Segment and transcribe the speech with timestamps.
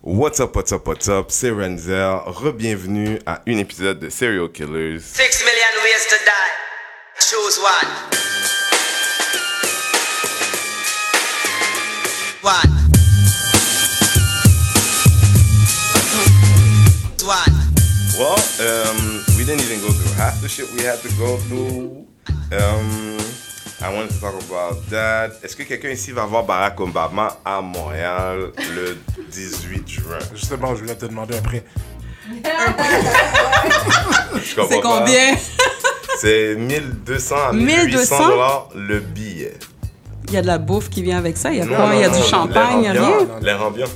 [0.00, 2.20] What's up, what's up, what's up, c'est Renzel.
[2.26, 5.00] Re-bienvenue à un épisode de Serial Killers.
[5.00, 6.54] Six million ways to die.
[7.18, 7.88] Choose one.
[12.44, 12.70] One.
[17.26, 17.54] One.
[18.16, 22.06] Well, um, we didn't even go through half the shit we had to go through.
[22.52, 23.18] Um,
[23.80, 25.30] I wanted to talk about that.
[25.42, 28.96] Est-ce que quelqu'un ici va voir Barack Obama à Montréal le
[29.30, 30.18] 18 juin?
[30.34, 31.62] Justement, je voulais te demander un prix.
[34.42, 35.36] Je comprends C'est combien?
[36.18, 39.54] C'est 1200 à 1200 1800 dollars le billet.
[40.26, 41.50] Il y a de la bouffe qui vient avec ça.
[41.52, 41.86] Il y a Non, quoi?
[41.86, 43.40] non, Il y a non, du champagne, il y a ambiant, rien?
[43.40, 43.86] L'air ambiant.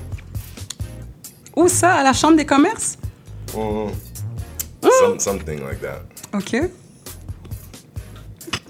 [1.56, 1.94] Où ça?
[1.96, 2.96] À la Chambre des commerces?
[3.54, 3.88] Mm.
[5.00, 6.02] Some- something like that.
[6.32, 6.70] OK.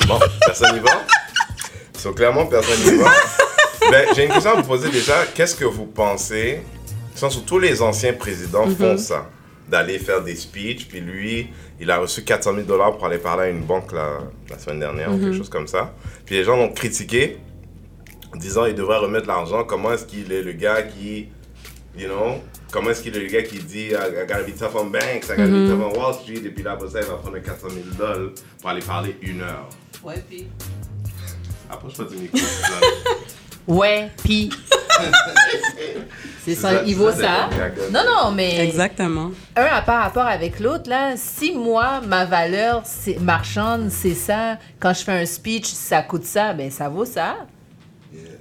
[0.06, 1.02] Bon, personne n'y va?
[1.96, 3.10] So, clairement, personne n'y va.
[3.90, 5.24] Ben, J'ai une question à vous poser déjà.
[5.34, 6.62] Qu'est-ce que vous pensez?
[7.46, 9.28] Tous les anciens présidents font ça.
[9.68, 11.48] D'aller faire des speeches, puis lui,
[11.80, 14.18] il a reçu 400 000 dollars pour aller parler à une banque la,
[14.50, 15.94] la semaine dernière, ou quelque chose comme ça.
[16.26, 17.38] Puis les gens l'ont critiqué,
[18.34, 19.64] en disant il devrait remettre l'argent.
[19.64, 21.28] Comment est-ce qu'il est le gars qui,
[21.96, 22.40] you know,
[22.72, 25.36] comment est-ce qu'il est le gars qui dit I, gotta be tough on banks, I
[25.36, 27.80] gotta be tough on Wall Street, et puis là, ça, il va prendre 400 000
[27.96, 29.68] dollars pour aller parler une heure.
[30.04, 30.46] Ouais, puis.
[31.70, 32.38] Approche-toi du micro.
[33.66, 34.50] Ouais, puis.
[36.44, 37.48] c'est ça, il vaut ça.
[37.92, 39.30] Non, non, mais Exactement.
[39.54, 40.90] un n'a pas rapport avec l'autre.
[40.90, 46.02] Là, si moi, ma valeur c'est marchande, c'est ça, quand je fais un speech, ça
[46.02, 47.36] coûte ça, ben ça vaut ça.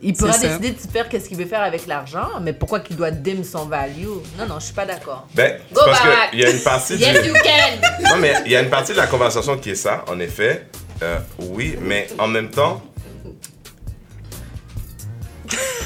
[0.02, 3.12] Il pourra décider de faire qu'est-ce qu'il veut faire avec l'argent, mais pourquoi qu'il doit
[3.12, 4.08] dim son value?
[4.38, 5.28] Non, non, je suis pas d'accord.
[5.36, 7.04] Ben, Go parce qu'il y a une partie du...
[7.04, 8.10] Yes, you can!
[8.10, 10.68] Non, mais il y a une partie de la conversation qui est ça, en effet.
[11.02, 12.82] Euh, oui, mais en même temps...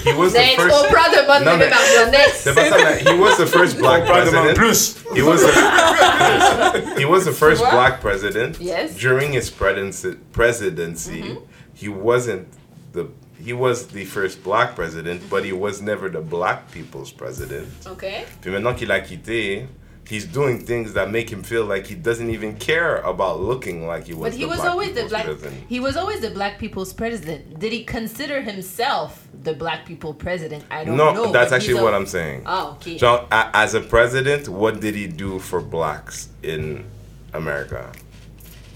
[0.04, 0.76] He was the first...
[0.86, 2.12] Oprah demande Non, mais- me pardonner.
[2.12, 2.42] Next!
[2.44, 4.56] C'est pas ça, mais he was the first black president.
[4.56, 4.98] plus.
[5.16, 7.72] He was the, he was the first What?
[7.72, 8.60] black president.
[8.62, 8.96] Yes.
[8.96, 11.38] During his presidency, presidency
[11.74, 12.46] he wasn't
[12.94, 13.08] the
[13.44, 17.68] he was the first black president, but he was never the black people's president.
[17.88, 18.26] OK.
[18.42, 19.66] Puis maintenant qu'il a quitté,
[20.08, 24.06] he's doing things that make him feel like he doesn't even care about looking like
[24.06, 25.26] he was But he the was black always the black.
[25.26, 25.64] president.
[25.68, 27.60] He was always the black people's president.
[27.60, 30.64] Did he consider himself the black people president?
[30.70, 31.32] I don't No, know.
[31.32, 32.44] that's but actually he's what a- I'm saying.
[32.46, 32.98] Ah, okay.
[32.98, 36.86] Genre, a- as a president, what did he do for blacks in
[37.34, 37.92] America?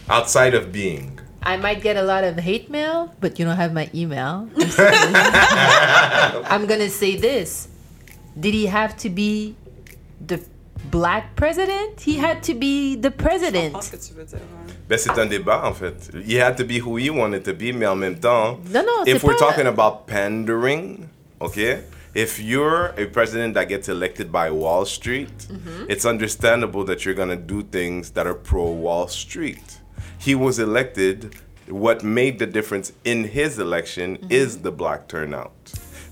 [0.09, 1.19] Outside of being.
[1.43, 4.49] I might get a lot of hate mail, but you don't have my email.
[6.53, 7.67] I'm gonna say this:
[8.39, 9.55] Did he have to be
[10.25, 10.43] the
[10.91, 12.01] black president?
[12.01, 13.73] He had to be the president.
[13.91, 14.39] que tu veux dire.
[14.87, 16.09] Ben, c'est un débat, en fait.
[16.25, 19.05] He had to be who he wanted to be, mais en même temps, Non, non,
[19.07, 21.09] if we're pas- talking about pandering,
[21.41, 21.81] okay?
[22.15, 25.85] If you're a president that gets elected by Wall Street, Mm-hmm.
[25.89, 29.79] it's understandable that you're gonna do things that are pro Wall Street.
[30.17, 31.35] He was elected.
[31.69, 35.51] What made the difference in his election is the black turnout.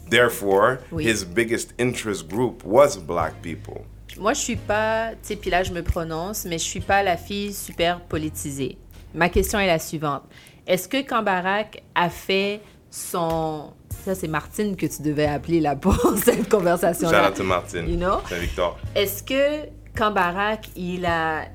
[0.08, 1.04] Therefore, Oui.
[1.04, 3.86] his biggest interest group was black people.
[4.20, 7.04] Moi, je suis pas, tu sais, puis là, je me prononce, mais je suis pas
[7.04, 8.78] la fille super politisée.
[9.14, 10.24] Ma question est la suivante.
[10.66, 13.74] Est-ce que quand Barack a fait son...
[14.04, 17.30] Ça, c'est Martine que tu devais appeler là pour cette Shout conversation-là.
[17.30, 17.86] out to Martin.
[17.88, 18.20] You know?
[18.30, 18.78] Saint-Victor.
[18.96, 21.46] Est-ce que quand Barack, il a,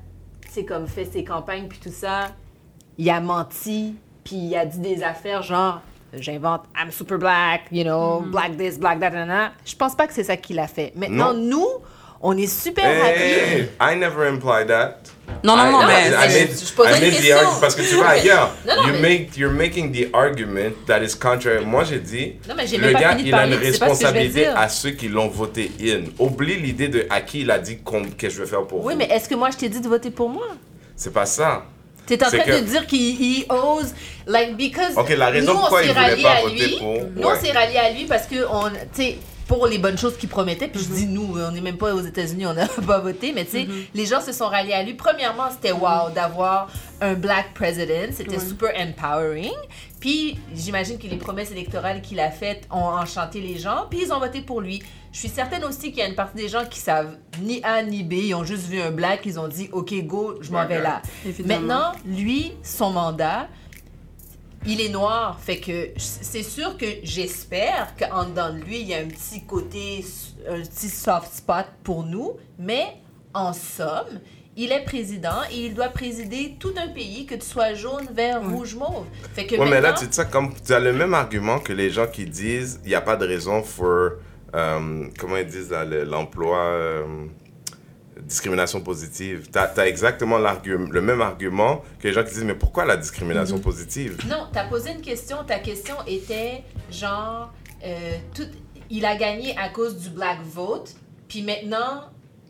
[0.45, 2.31] tu sais, comme fait ses campagnes puis tout ça,
[2.97, 5.81] il a menti, puis il a dit des affaires genre,
[6.13, 9.51] j'invente, I'm super black, you know, black this, black that, nanana.
[9.65, 10.91] Je pense pas que c'est ça qu'il a fait.
[10.95, 11.39] Maintenant, Non.
[11.39, 11.67] nous,
[12.23, 13.69] on est super Hey, happy.
[13.81, 14.95] I never implied that.
[15.43, 16.11] Non, non, non, I- mais- I
[16.45, 17.21] made- je- je posais I une made
[17.55, 18.55] the parce que tu vas mais- ailleurs.
[18.65, 21.65] non, non, you mais- make, you're making the argument that is contrary.
[21.65, 25.09] Moi, j'ai dit, Non, mais j'ai le gars, il a une responsabilité à ceux qui
[25.09, 26.03] l'ont voté in.
[26.19, 28.93] Oublie l'idée de à qui il a dit qu'on- que je vais faire pour Oui,
[28.93, 28.99] vous.
[28.99, 30.47] mais est-ce que moi, je t'ai dit de voter pour moi?
[30.95, 31.65] C'est pas ça.
[32.05, 33.93] T'es en train que- de dire qu'il il ose,
[34.27, 36.55] like, because Ok, la raison nous, on pourquoi s'est il voulait ralliés pas à voter
[36.67, 36.77] lui.
[36.77, 37.33] pour- Nous, ouais.
[37.37, 39.17] on s'est ralliés à lui parce que, on, tu sais,
[39.47, 42.01] pour les bonnes choses qu'il promettait, puis je dis nous, on n'est même pas aux
[42.01, 44.93] États-Unis, on n'a pas voté, mais tu sais, les gens se sont ralliés à lui.
[44.93, 46.69] Premièrement, c'était wow d'avoir
[47.01, 49.53] un black president, c'était super empowering.
[49.99, 54.13] Puis, j'imagine que les promesses électorales qu'il a faites ont enchanté les gens, puis ils
[54.13, 54.81] ont voté pour lui.
[55.13, 57.83] Je suis certaine aussi qu'il y a une partie des gens qui savent ni A
[57.83, 60.65] ni B, ils ont juste vu un black, ils ont dit OK, go, je m'en
[60.65, 61.01] vais là.
[61.25, 61.59] Évidemment.
[61.59, 63.47] Maintenant, lui, son mandat,
[64.65, 65.39] il est noir.
[65.39, 69.45] Fait que c'est sûr que j'espère qu'en dedans de lui, il y a un petit
[69.45, 70.05] côté,
[70.47, 72.37] un petit soft spot pour nous.
[72.59, 72.97] Mais
[73.33, 74.19] en somme,
[74.55, 78.41] il est président et il doit présider tout un pays, que tu sois jaune, vert,
[78.43, 79.05] rouge, mauve.
[79.33, 80.53] Fait que Ouais, mais là, tu dis ça comme.
[80.65, 83.25] Tu as le même argument que les gens qui disent il n'y a pas de
[83.25, 84.11] raison for
[84.55, 85.73] euh, comment ils disent
[86.05, 87.25] l'emploi, euh,
[88.25, 89.49] discrimination positive.
[89.51, 93.59] Tu as, exactement le même argument que les gens qui disent, mais pourquoi la discrimination
[93.59, 94.17] positive?
[94.27, 95.37] Non, t'as posé une question.
[95.45, 97.53] Ta question était genre,
[97.83, 98.47] euh, tout,
[98.89, 100.95] il a gagné à cause du black vote,
[101.27, 102.03] puis maintenant,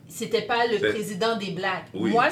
[0.08, 1.88] c'était pas le président des blacks.
[1.94, 2.12] Oui.
[2.12, 2.28] Moi,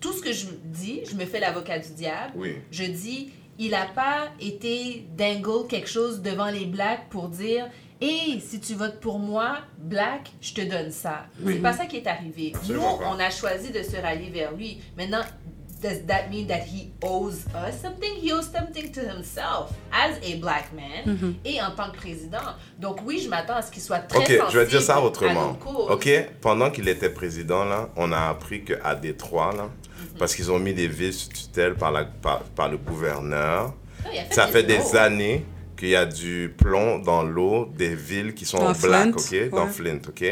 [0.00, 2.32] tout ce que je dis, je me fais l'avocat du diable.
[2.36, 2.56] Oui.
[2.70, 7.66] Je dis, il a pas été dangle quelque chose devant les blacks pour dire.
[8.04, 11.26] Et si tu votes pour moi, black, je te donne ça.
[11.46, 12.52] C'est pas ça qui est arrivé.
[12.68, 14.78] Nous, on a choisi de se rallier vers lui.
[14.96, 15.22] Maintenant,
[15.82, 18.14] does that mean that he owes us something?
[18.22, 22.38] He owes something to himself as a black man et en tant que président.
[22.78, 24.96] Donc oui, je m'attends à ce qu'il soit très Ok, je vais sensible dire ça
[24.96, 25.58] à autrement.
[25.88, 26.08] Ok,
[26.40, 29.64] pendant qu'il était président, là, on a appris qu'à Détroit, là,
[29.94, 30.18] Mhm.
[30.18, 33.72] parce qu'ils ont mis des villes sous tutelle par, la, par, par le gouverneur,
[34.04, 35.44] a ça fait des années
[35.76, 39.50] qu'il y a du plomb dans l'eau des villes qui sont Dans black, Flint, ok,
[39.50, 39.70] dans ouais.
[39.70, 40.24] Flint, ok?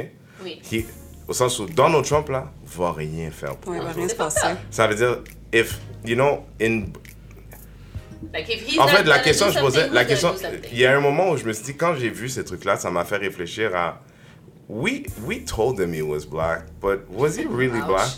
[0.44, 0.60] Oui.
[0.62, 0.86] Qui-
[1.28, 3.56] au sens où Donald Trump là va rien faire.
[3.56, 4.40] pour Ouais, va rien se passer.
[4.70, 5.18] Ça veut dire,
[5.52, 6.84] if you know, in
[8.32, 10.32] Like, if he's en fait, la question, je posais, la question,
[10.72, 12.76] il y a un moment où je me suis dit, quand j'ai vu ces trucs-là,
[12.76, 14.00] ça m'a fait réfléchir à,
[14.68, 17.86] we, we told him he was black, but was he really Ouch.
[17.88, 18.08] black?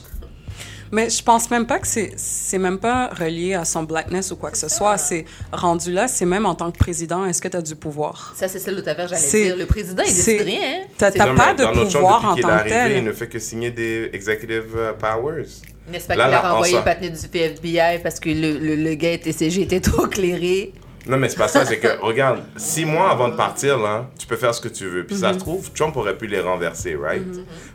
[0.94, 4.36] Mais je pense même pas que c'est c'est même pas relié à son blackness ou
[4.36, 4.96] quoi que ce soit.
[4.96, 8.32] C'est rendu là, c'est même en tant que président, est-ce que tu as du pouvoir?
[8.36, 9.56] Ça, c'est celle de affaire, j'allais C'est- dire.
[9.56, 10.60] Le président, il décide rien.
[10.62, 10.86] hein.
[10.96, 12.92] T'as- C'est- t'as Non, pas de pouvoir en tant que arrivé, tel.
[12.98, 15.46] il ne fait que signer des executive uh, powers.
[15.90, 18.58] N'est-ce pas Là, qu'il là, a en renvoyé le patinet du FBI parce que le,
[18.58, 20.72] le, le gars était CG était trop clairé?
[21.06, 24.26] Non, mais c'est pas ça, c'est que, regarde, six mois avant de partir, là, tu
[24.26, 25.04] peux faire ce que tu veux.
[25.04, 25.34] Puis ça Mhm.
[25.34, 27.22] se trouve, Trump aurait pu les renverser, right?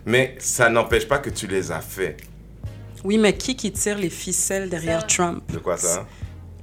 [0.06, 2.16] Mais ça n'empêche pas que tu les as fait.
[3.04, 5.06] Oui, mais qui qui tire les ficelles derrière Ça.
[5.06, 5.42] Trump?
[5.52, 6.06] De quoi ça?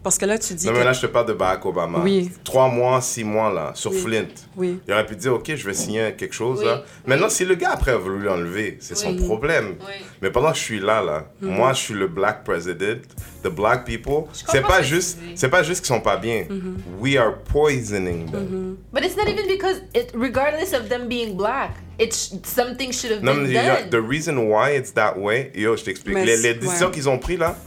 [0.08, 0.78] Parce que là, tu dis Non, que...
[0.78, 2.00] mais là, je te parle de Barack Obama.
[2.02, 2.32] Oui.
[2.46, 3.98] Trois mois, six mois, là, sur Oui.
[4.00, 4.28] Flint.
[4.56, 4.80] Oui.
[4.88, 6.76] Il aurait pu dire, OK, je vais signer quelque chose, Oui, là.
[6.86, 6.92] oui.
[7.08, 9.76] Maintenant, si le gars, après, a voulu l'enlever, c'est son problème.
[9.82, 9.94] Oui.
[10.22, 11.50] Mais pendant que je suis là, là, Mhm.
[11.52, 13.02] moi, je suis le black president,
[13.44, 16.46] the black people, c'est pas ce juste, c'est pas juste qu'ils sont pas bien.
[16.50, 16.78] Mhm.
[17.02, 18.78] We are poisoning them.
[18.94, 23.24] But it's not even because, it, regardless of them being black, it's something should have
[23.24, 23.90] Non, been mais done.
[23.92, 26.16] the reason why it's that way, yo, je t'explique.
[26.18, 26.92] Les, décisions ouais.
[26.94, 27.58] qu'ils ont prises, là,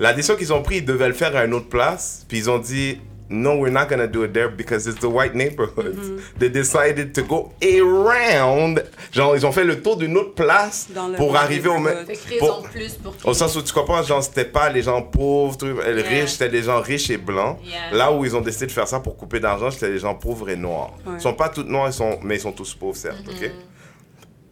[0.00, 2.50] la décision qu'ils ont prise, ils devaient le faire à une autre place, puis ils
[2.50, 2.98] ont dit,
[3.32, 5.94] no, we're not gonna do it there because it's the white neighborhoods.
[5.94, 6.38] Mm-hmm.
[6.40, 8.82] They decided to go around.
[9.12, 12.06] Genre, ils ont fait le tour d'une autre place pour arriver au même.
[12.08, 12.38] neighborhood.
[12.40, 15.56] Pour- de plus pour Au sens où tu comprends, genre, c'était pas les gens pauvres,
[15.56, 16.08] trucs, Yeah.
[16.22, 17.58] riches, c'était des gens riches et blancs.
[17.64, 17.96] Yeah.
[17.96, 20.50] Là où ils ont décidé de faire ça pour couper d'argent, c'était les gens pauvres
[20.50, 20.94] et noirs.
[21.06, 21.12] Ouais.
[21.16, 23.44] Ils sont pas tous noirs, ils sont, mais ils sont tous pauvres, certes, Mm-hmm.
[23.44, 23.50] ok?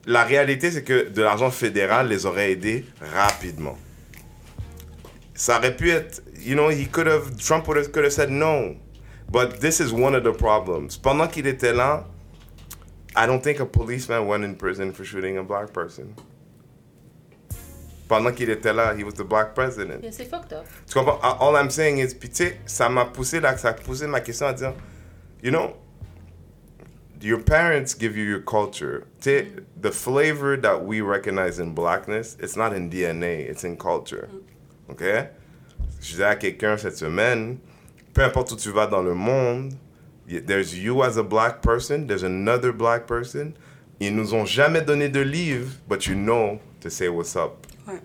[0.06, 2.84] La réalité, c'est que de l'argent fédéral les aurait aidés
[3.14, 3.76] rapidement.
[5.38, 8.28] Ça aurait pu être, you know, he could have, Trump would have, could have said
[8.28, 8.74] no.
[9.30, 10.96] But this is one of the problems.
[10.96, 12.06] Pendant qu'il était là,
[13.14, 16.16] I don't think a policeman went in prison for shooting a black person.
[18.08, 20.02] Pendant qu'il était là, he was the black president.
[20.02, 20.66] Yeah, C'est fucked up.
[20.88, 21.20] Tu comprends?
[21.22, 24.08] Uh, All I'm saying is, puis tu sais, ça m'a poussé là, ça a poussé
[24.08, 24.72] ma question à dire,
[25.40, 25.76] you know,
[27.20, 29.06] your parents give you your culture.
[29.20, 29.46] Tu sais,
[29.80, 34.28] the flavor that we recognize in blackness, it's not in DNA, it's in culture.
[34.88, 35.02] OK?
[36.00, 37.58] Je disais à quelqu'un cette semaine,
[38.14, 39.72] peu importe où tu vas dans le monde,
[40.46, 43.52] there's you as a black person, there's another black person.
[44.00, 47.66] Ils nous ont jamais donné de livre, but you know to say what's up.
[47.86, 48.00] Ouais.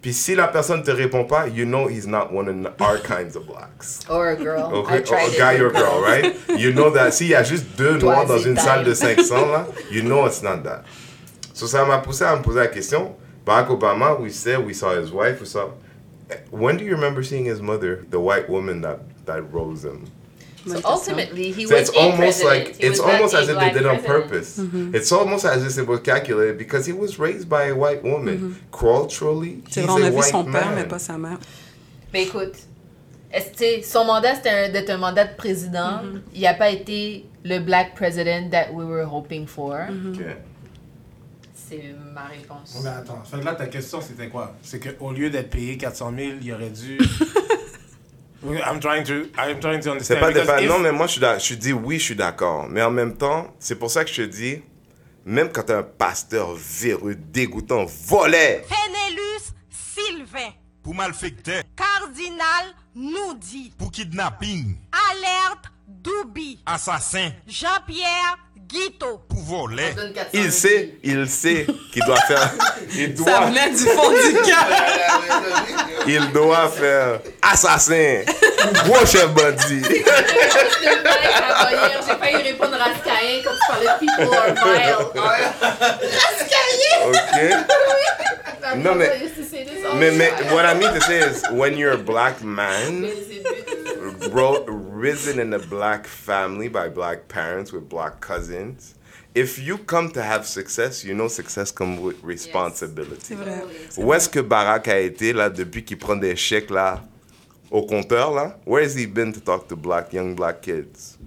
[0.00, 3.36] Puis si la personne te répond pas, you know he's not one of our kinds
[3.36, 4.00] of blacks.
[4.08, 4.72] Or a girl.
[4.72, 5.02] Okay?
[5.10, 6.34] Or a guy or girl, right?
[6.56, 8.64] You know that s'il y a juste deux noirs dans une time.
[8.64, 10.84] salle de 500, là, you know it's not that.
[11.54, 13.16] So ça m'a poussé à me poser la question.
[13.44, 15.70] Barack Obama, we said we saw his wife, we saw...
[16.50, 20.04] When do you remember seeing his mother, the white woman that, that rose him?
[20.64, 22.66] So ultimately, he So was it's a almost president.
[22.68, 24.22] like He it's almost as if they black did on president.
[24.30, 24.58] purpose.
[24.58, 24.94] Mm-hmm.
[24.94, 28.38] It's almost as if it was calculated because he was raised by a white woman.
[28.38, 28.70] Mm-hmm.
[28.70, 31.38] Culturally, C'est he's on a a vu white son père, mais pas sa mère.
[32.12, 32.54] Ben écoute,
[33.32, 36.02] est-ce que, son mandat c'était un- d'être un mandat de président.
[36.04, 36.20] Mm-hmm.
[36.34, 39.88] Il n'a pas été le black president that we were hoping for.
[40.14, 40.36] Okay.
[41.72, 42.78] C'est ma réponse.
[42.82, 44.54] Mais attends, fait que là, ta question, c'était quoi?
[44.62, 46.98] C'est qu'au lieu d'être payé 400 000, il aurait dû...
[48.44, 50.02] I'm trying to, I'm trying to understand.
[50.02, 52.16] C'est pas des pas- if- Non, mais moi, je, suis je dis oui, je suis
[52.16, 52.66] d'accord.
[52.68, 54.60] Mais en même temps, c'est pour ça que je te dis,
[55.24, 60.50] même quand un pasteur véreux, dégoûtant, volet, Pénélus Sylvain,
[60.82, 64.76] Pour malfecteur, cardinal nous dit pour kidnapping,
[65.10, 66.60] alerte Doubi.
[66.66, 67.30] Assassin.
[67.46, 68.38] Jean-Pierre
[68.72, 69.20] Guito.
[69.28, 69.92] Pour voler.
[69.94, 72.50] Donne 400 Il sait, il sait qu'il doit faire.
[72.94, 74.66] Il Ça venait du fond du cœur.
[76.06, 78.22] il doit faire assassin.
[78.86, 79.82] Gros chef bandit.
[80.82, 84.96] J'ai failli répondre Rascaïen quand tu parlais de people are vile.
[87.06, 88.76] Ok.
[88.76, 89.10] Non, mais-
[89.94, 93.06] Mais, mais what I mean to say is, when you're a black man,
[94.30, 94.64] bro,
[95.02, 98.94] risen in a black family by black parents with black cousins,
[99.34, 103.20] if you come to have success, you know success comes with responsibility.
[103.24, 103.62] C'est vrai.
[103.98, 107.02] Où est-ce que Barack a été là depuis qu'il prend des chèques là
[107.70, 108.58] au compteur là?
[108.66, 111.18] Where has he been to talk to black young black kids?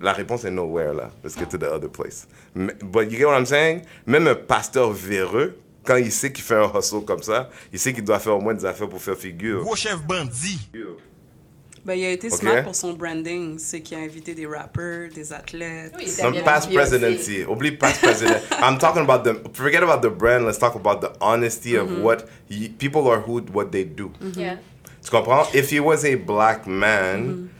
[0.00, 1.10] La réponse est nowhere là.
[1.22, 2.26] Let's get to the other place.
[2.54, 3.82] Mais- But you get what I'm saying?
[4.06, 7.92] Même un pasteur véreux, quand il sait qu'il fait un hustle comme ça, il sait
[7.92, 9.60] qu'il doit faire au moins des affaires pour faire figure.
[9.62, 10.68] Gros chef bandit.
[11.84, 12.38] Ben, il a été Ok.
[12.38, 13.58] smart pour son branding.
[13.58, 15.92] C'est qu'il a invité des rappers, des athlètes.
[15.98, 17.44] Oui, past presidency.
[17.44, 18.40] Oublie past president.
[18.62, 19.34] I'm talking about the.
[19.52, 20.44] Forget about the brand.
[20.46, 24.12] Let's talk about the honesty of what he, people are who what they do.
[24.36, 24.58] Yeah.
[25.04, 25.52] Tu comprends?
[25.54, 27.50] If he was a black man,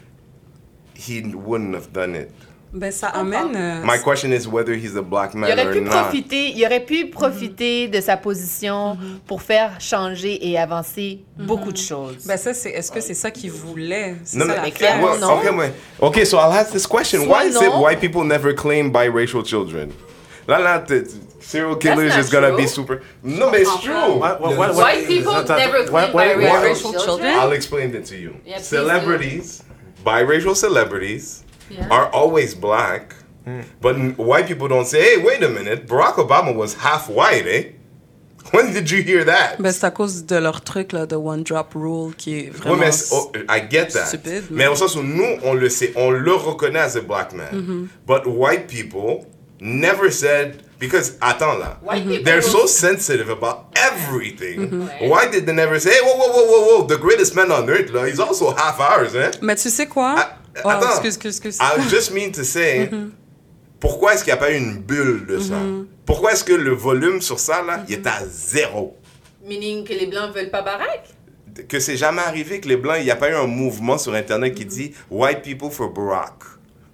[0.94, 2.30] he wouldn't have done it.
[2.74, 3.54] Ben, ça amène.
[3.54, 5.90] euh, My question is whether he's a black Il man aurait or pu not.
[5.90, 11.76] profiter, il aurait pu profiter de sa position pour faire changer et avancer beaucoup de
[11.76, 12.24] choses.
[12.26, 12.70] Ben, ça, c'est.
[12.70, 14.16] Est-ce que c'est ça qu'il voulait?
[14.24, 15.38] C'est No, ça mais- clairement, well, non.
[15.38, 17.24] okay, okay, so I'll ask this question.
[17.24, 17.82] Soit Why is it non.
[17.82, 19.90] white people never claim biracial children?
[20.48, 20.82] Là, là,
[21.40, 23.00] serial killers not is gonna be super.
[23.22, 24.18] No, but it's true.
[24.18, 27.34] What- what- what- White people never claim biracial children?
[27.38, 28.32] I'll explain it to you.
[28.46, 29.62] Yeah, celebrities,
[30.04, 31.88] biracial celebrities, Yeah.
[31.90, 33.14] are always black,
[33.80, 37.72] but white people don't say, "Hey, wait a minute, Barack Obama was half white, eh?"
[38.52, 39.58] When did you hear that?
[39.62, 42.50] Ben, c'est à cause de leur truc, là, de One Drop Rule, qui est Oui,
[42.50, 42.76] vraiment.
[42.78, 44.06] mais c'est- oh, I get that.
[44.08, 47.00] stupide, mais mais- au sens où nous, on le sait, on le reconnaît as a
[47.00, 47.48] black man.
[47.52, 47.86] Mm-hmm.
[48.06, 49.26] But white people
[49.60, 54.68] never said, because, attends là, White people they're so sensitive about everything.
[54.68, 55.08] Mm-hmm.
[55.08, 57.70] Why did they never say, hey, whoa, whoa, whoa, whoa, whoa, the greatest man on
[57.70, 59.30] earth, là, he's also half ours, hein?
[59.40, 60.16] Mais tu sais quoi?
[60.18, 60.88] Ah, Oh, attends.
[60.90, 61.58] excuse, excuse, excuse.
[61.60, 62.90] I just mean to say,
[63.80, 65.56] pourquoi est-ce qu'il n'y a pas eu une bulle de ça?
[66.04, 68.96] Pourquoi est-ce que le volume sur ça, là, il est à zéro?
[69.46, 71.04] Meaning que les Blancs veulent pas Barack?
[71.68, 74.14] Que c'est jamais arrivé que les Blancs, il n'y a pas eu un mouvement sur
[74.14, 76.34] Internet qui dit «White people for Barack».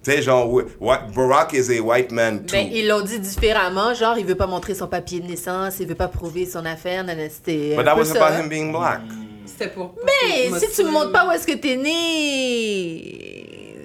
[0.03, 2.53] Tu sais, genre, white- Barack is a white man too.
[2.55, 5.87] Ben, ils l'ont dit différemment, genre, il veut pas montrer son papier de naissance, il
[5.87, 8.25] veut pas prouver son affaire, nan, nan, c'était But that was ça.
[8.25, 9.01] about him being black.
[9.45, 9.93] C'était pour.
[10.05, 13.38] Mais si tu me montres pas où est-ce que t'es né,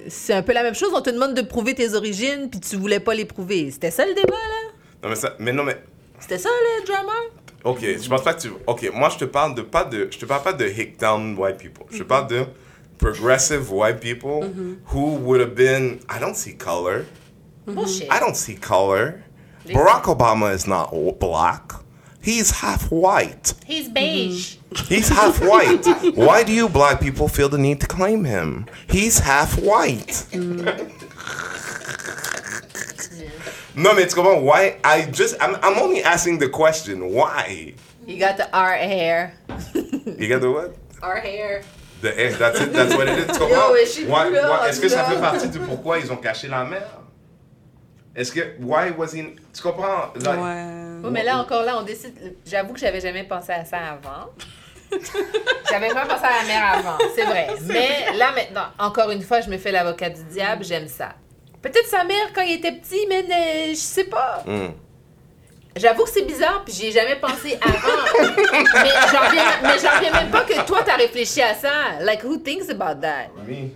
[0.09, 0.91] c'est un peu la même chose.
[0.95, 3.71] On te demande de prouver tes origines, puis tu voulais pas les prouver.
[3.71, 4.73] C'était ça le débat, là?
[5.03, 5.83] Non, mais, ça, mais non, mais...
[6.19, 7.13] C'était ça le drama?
[7.65, 8.49] Ok, je pense pas que tu...
[8.67, 10.09] Ok, moi, je te parle de pas de...
[10.11, 11.87] Je te parle pas de hick-down white people.
[11.91, 12.45] Je te parle de
[12.99, 14.49] progressive white people
[14.93, 15.99] who would have been...
[16.11, 17.05] I don't see color.
[17.67, 18.09] Bullshit.
[18.11, 19.23] I don't see color.
[19.67, 21.84] Barack Obama is not black.
[22.25, 23.53] He's half white.
[23.67, 24.57] He's beige.
[24.57, 24.95] Mm-hmm.
[24.95, 25.85] He's half white.
[26.17, 28.65] Why do you black people feel the need to claim him?
[28.89, 30.09] He's half white.
[30.33, 30.67] Mm-hmm.
[33.77, 34.43] No, mais tu comprends?
[34.43, 34.77] Why?
[34.85, 37.13] I just, I'm, I'm only asking the question.
[37.13, 37.75] Why?
[38.07, 39.35] You got the R hair.
[39.75, 40.77] You got the what?
[41.03, 41.63] R hair.
[42.01, 43.27] The F, that's it, that's what it is.
[43.27, 43.51] Tu comprends?
[43.51, 46.17] Yo, je suis Why- plus why- Est-ce que ça fait partie de pourquoi ils ont
[46.17, 47.01] caché la mère?
[48.15, 50.13] Est-ce que, why was he, tu comprends?
[50.15, 50.84] Like, Ouais.
[51.05, 52.37] Oui, mais là, encore là, on décide.
[52.47, 54.31] J'avoue que j'avais jamais pensé à ça avant.
[55.71, 57.49] J'avais jamais pensé à la mère avant, c'est vrai.
[57.63, 61.15] Mais là, maintenant, encore une fois, je me fais l'avocat du diable, j'aime ça.
[61.63, 64.43] Peut-être sa mère quand il était petit, mais ne- je sais pas.
[64.47, 64.69] Hmm.
[65.77, 68.23] J'avoue que c'est bizarre, puis j'y ai jamais pensé avant.
[68.23, 71.71] mais j'en reviens, mais j'en reviens même pas que toi, t'as réfléchi à ça.
[72.01, 73.31] Like, who thinks about that?
[73.45, 73.71] me.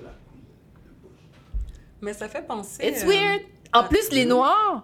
[2.00, 2.86] Mais ça fait penser.
[2.86, 3.42] It's euh, weird.
[3.74, 4.82] En plus, les Noirs,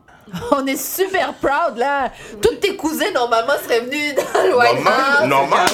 [0.53, 2.11] on est super proud, là.
[2.43, 5.29] Tous tes cousins, normalement, seraient venus dans le White Normal, House.
[5.29, 5.67] normal.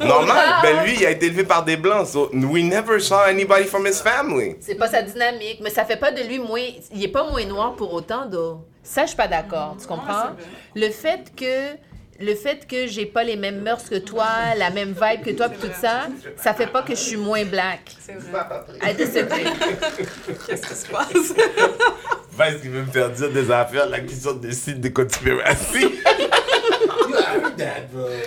[0.00, 3.24] Normal, ah, ben lui, il a été élevé par des blancs, so we never saw
[3.28, 4.56] anybody from his family.
[4.60, 6.66] C'est pas sa dynamique, mais ça fait pas de lui moins.
[6.92, 8.58] Il est pas moins noir pour autant, d'eau.
[8.82, 10.30] Ça, je suis pas d'accord, tu comprends?
[10.74, 11.76] Le fait que.
[12.22, 15.48] Le fait que j'ai pas les mêmes mœurs que toi, la même vibe que toi,
[15.48, 17.80] puis tout ça, ça fait pas que je suis moins black.
[17.98, 18.42] C'est vrai.
[18.80, 19.42] I disagree.
[20.46, 21.34] Qu'est-ce qui se passe?
[22.38, 25.90] Parce qu'il veut me faire dire des affaires là qui sont des sites de conspiration.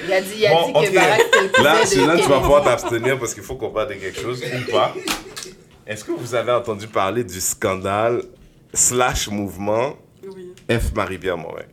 [0.07, 0.93] Il a dit, il a Bon, dit que ok.
[0.93, 1.21] Barack,
[1.57, 4.19] le Là, de là tu vas pouvoir t'abstenir parce qu'il faut qu'on parle de quelque
[4.21, 4.93] chose ou pas.
[5.87, 8.23] Est-ce que vous avez entendu parler du scandale
[8.73, 9.95] slash mouvement
[10.27, 10.53] Oui.
[10.69, 10.93] F.
[10.93, 11.63] Marie-Pierre Morin?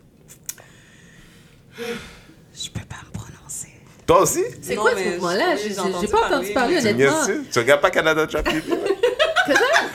[1.78, 3.72] Je peux pas me prononcer.
[4.12, 4.44] Toi aussi?
[4.60, 5.56] C'est quoi ce mouvement-là?
[5.56, 6.76] j'ai pas entendu parler.
[6.76, 7.26] honnêtement.
[7.50, 8.62] Tu regardes pas Canada Trap TV?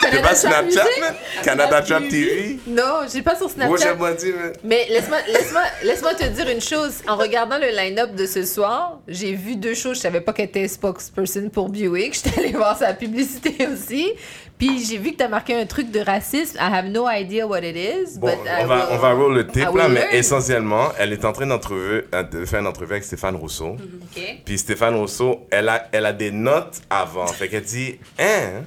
[0.09, 1.13] T'es pas Snapchat, man?
[1.43, 2.57] Canada Trap TV?
[2.65, 3.95] Non, j'ai pas sur Moi, Snapchat.
[4.19, 4.53] j'ai dit, man.
[4.63, 6.93] Mais laisse-moi laisse-moi laisse-moi te dire une chose.
[7.07, 9.97] En regardant le line-up de ce soir, j'ai vu deux choses.
[9.97, 12.15] Je savais pas qu'elle était spokesperson pour Buick.
[12.15, 14.13] J'étais allée voir sa publicité aussi.
[14.57, 16.57] Puis j'ai vu que t'as marqué un truc de racisme.
[16.57, 18.17] I have no idea what it is.
[18.17, 20.15] Bon, but I on va, will- on va roll le tape I là, mais learn.
[20.15, 23.75] essentiellement, elle est en train d'entrevue- euh, de faire une entrevue avec Stéphane Rousseau.
[23.75, 24.21] Ok.
[24.45, 27.27] Puis Stéphane Rousseau, elle a, elle a des notes avant.
[27.27, 28.63] Fait qu'elle dit Hein?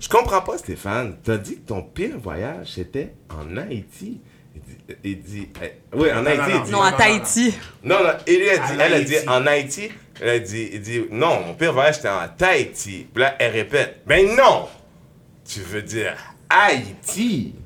[0.00, 1.16] Je comprends pas, Stéphane.
[1.22, 4.20] T'as dit que ton pire voyage, c'était en Haïti.
[5.04, 6.40] Il dit, dit eh, Oui, en Non, Haïti.
[6.40, 6.64] non, il non.
[6.64, 7.54] dit- Non, à Tahiti.
[7.84, 9.88] Non, non, lui, elle, dit, En elle a dit en Haïti.
[10.20, 13.06] Elle a dit, il dit Non, mon pire voyage, c'était en Tahiti.
[13.14, 14.68] Puis là, elle répète Ben non
[15.52, 16.14] Tu veux dire
[16.48, 17.56] Haïti?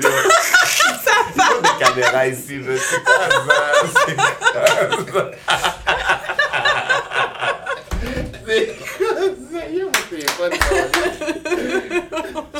[0.00, 0.08] Ça
[1.36, 2.70] va des caméras ici, ça?
[2.88, 3.14] C'est quoi?
[4.06, 4.16] C'est
[10.32, 10.50] quoi ça?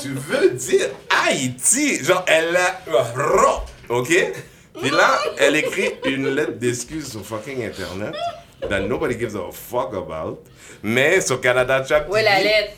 [0.03, 2.05] Tu veux dire Haïti?
[2.05, 2.83] Genre, elle a.
[3.89, 4.13] Ok?
[4.83, 8.15] Puis là, elle écrit une lettre d'excuse sur fucking Internet
[8.69, 10.45] that nobody gives a fuck about.
[10.83, 12.73] Mais sur Canada Trap Ouais, la TV, lettre.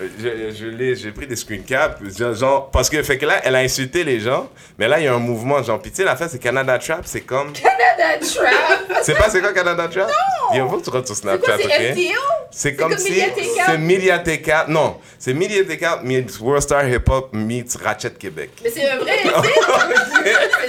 [0.00, 1.96] Je, je l'ai, j'ai pris des screen caps,
[2.34, 5.08] genre, parce que fait que là, elle a insulté les gens, mais là, il y
[5.08, 8.98] a un mouvement, genre, tu sais, l'affaire, c'est Canada Trap, c'est comme, Canada Trap?
[9.02, 10.08] c'est pas c'est quoi Canada Trap?
[10.54, 12.14] Il faut que tu rentres sur C'est quoi, Snapchat, c'est ok?
[12.50, 13.22] C'est comme, comme si
[13.66, 18.50] c'est Mediateca, non, c'est Mediateca meets World Star Hip Hop meets Ratchet Québec.
[18.62, 19.32] Mais c'est un vrai site?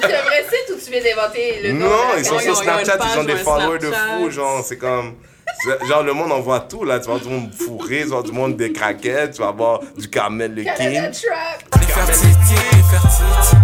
[0.01, 1.87] c'est un vrai site où tu viens d'inventer le nom?
[1.87, 4.17] Non, la ils sont sur Snapchat, ils ont des followers de Snapchat.
[4.17, 5.15] fou, genre, c'est comme.
[5.87, 6.99] Genre, le monde envoie tout, là.
[6.99, 9.51] Tu vas voir du monde fourré, tu vas voir du monde des craquettes, tu vas
[9.51, 11.11] voir du Carmel le King.
[11.11, 11.81] Trap.
[11.81, 13.55] Nefertiti, Nefertiti.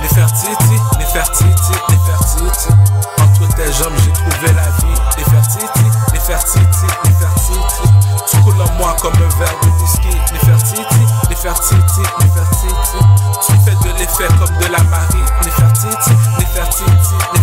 [0.00, 2.72] Nefertiti, Nefertiti, Nefertiti.
[3.20, 4.98] Entre tes jambes, j'ai trouvé la vie.
[5.18, 7.88] Nefertiti, Nefertiti, Nefertiti.
[8.30, 10.14] Tu coules en moi comme un verre de whisky.
[10.32, 13.00] Nefertiti, Nefertiti, Nefertiti.
[13.46, 15.26] Tu fais de l'effet comme de la Marie.
[15.44, 17.39] Nefertiti, Nefertiti, Nefertiti.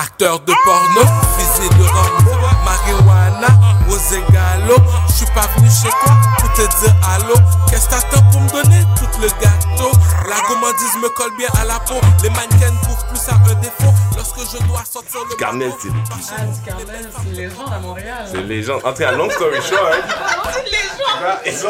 [0.00, 1.00] Acteur de porno,
[1.36, 2.30] fusil de Rambo.
[2.64, 7.34] Marijuana, Je suis pas venu chez toi pour te dire allô.
[7.70, 9.90] Qu'est-ce que t'attends pour me donner tout le gâteau?
[10.28, 11.94] La gourmandise me colle bien à la peau.
[12.22, 13.94] Les mannequins trouvent plus à un défaut.
[14.16, 15.88] Lorsque je dois sortir le Carmel, c'est?
[15.88, 18.26] Ah, du Carmel, c'est une légende à Montréal.
[18.30, 18.76] C'est les gens.
[18.84, 19.80] En tout cas, long story short.
[19.94, 21.50] hein.
[21.50, 21.68] Sont-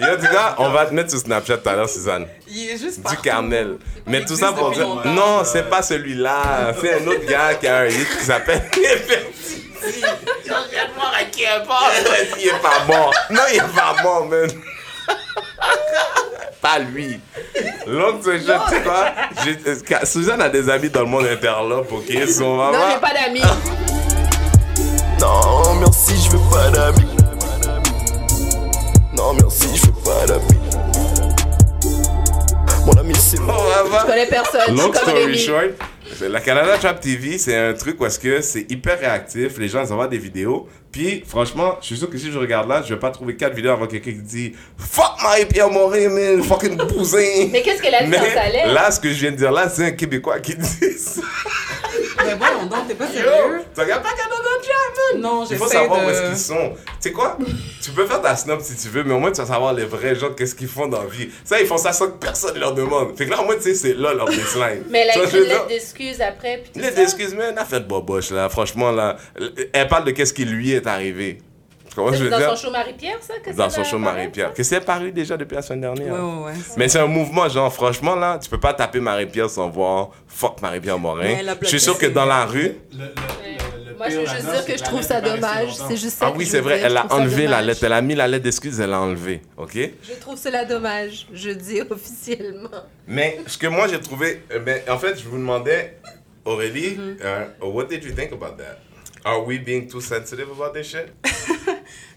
[0.00, 2.26] Et en tout cas, on va te mettre sur Snapchat tout à l'heure, Suzanne.
[2.48, 3.22] Il est juste Du partout.
[3.22, 3.78] Carmel.
[4.06, 4.86] Mais tout ça pour dire.
[4.86, 5.08] longtemps.
[5.08, 6.72] Non, c'est pas celui-là.
[6.80, 8.68] C'est un autre gars qui a un hit qui s'appelle
[11.48, 11.90] Est mort.
[12.38, 13.14] Il est pas mort.
[13.30, 14.50] Non, il est pas mort, man.
[16.60, 17.20] Pas lui.
[17.86, 20.04] L'autre, je sais pas.
[20.04, 22.28] Suzanne a des amis dans le monde interlope, ok?
[22.28, 23.42] So, on va Non, j'ai pas d'amis.
[25.20, 27.06] Non, merci, je veux pas d'amis.
[29.16, 30.58] Non, merci, je veux pas d'amis.
[32.86, 34.02] Mon ami, c'est On moi.
[34.02, 34.76] Je connais personne.
[34.76, 35.70] Long story short,
[36.20, 39.84] la Canada Trap TV, c'est un truc où est-ce que c'est hyper réactif, les gens
[39.84, 42.92] ils envoient des vidéos, puis franchement, je suis sûr que si je regarde là, je
[42.94, 47.48] vais pas trouver quatre vidéos avant quelqu'un qui dit Fuck Marie-Pierre Morin, man, fucking bousin.
[47.52, 48.72] Mais qu'est-ce qu'elle a dit dans sa lettre?
[48.72, 51.20] là, ce que je viens de dire là, c'est un Québécois qui dit ça.
[52.24, 53.60] Mais voyons donc, t'es pas Yo, sérieux?
[53.74, 54.37] tu regardes pas Canada?
[54.68, 55.20] Man?
[55.22, 56.72] Non, Il faut j'essaie savoir où de- est-ce qu'ils sont.
[56.76, 57.36] Tu sais quoi?
[57.82, 59.84] tu peux faire ta snob si tu veux, mais au moins tu vas savoir les
[59.84, 61.28] vrais gens, qu'est-ce qu'ils font dans la vie.
[61.44, 63.16] Ça, ils font ça sans que personne leur demande.
[63.16, 64.82] Fait que là, au moins, tu sais, c'est là leur baseline.
[64.90, 66.58] Mais elle a écrit je d'excuses après.
[66.62, 67.02] Puis tout Les ça.
[67.02, 68.48] excuses, mais elle a fait de boboche, là.
[68.48, 69.16] Franchement, là.
[69.72, 71.38] Elle parle de qu'est-ce qui lui est arrivé.
[71.98, 72.56] Comment je C'est veux dans dire?
[72.56, 73.34] son show Marie-Pierre, ça?
[73.44, 74.54] que Dans son show Marie-Pierre.
[74.54, 76.14] Qu'est-ce qui est paru déjà depuis la semaine dernière?
[76.14, 76.52] Ouais, ouais, ouais.
[76.76, 80.62] Mais c'est un mouvement, genre, franchement, là, tu peux pas taper Marie-Pierre sans voir fuck
[80.62, 81.34] Marie-Pierre Morin.
[81.62, 82.76] Je suis sûr que dans la rue.
[82.92, 85.74] Le- le- le- le Moi, je veux juste dire c'est que je trouve ça dommage.
[85.88, 87.82] C'est juste ça Ah que oui, c'est vrai, elle a enlevé la lettre.
[87.82, 89.42] Elle a mis la lettre d'excuse, elle l'a enlevée.
[89.56, 89.72] OK?
[89.74, 91.26] Je trouve cela dommage.
[91.32, 92.70] Je dis officiellement.
[93.08, 95.96] Mais ce que moi j'ai trouvé, euh, ben, en fait, je vous demandais,
[96.44, 97.16] Aurélie, Mm-hmm.
[97.24, 98.78] euh, what did you think about that?
[99.24, 101.08] Are we being too sensitive about this shit?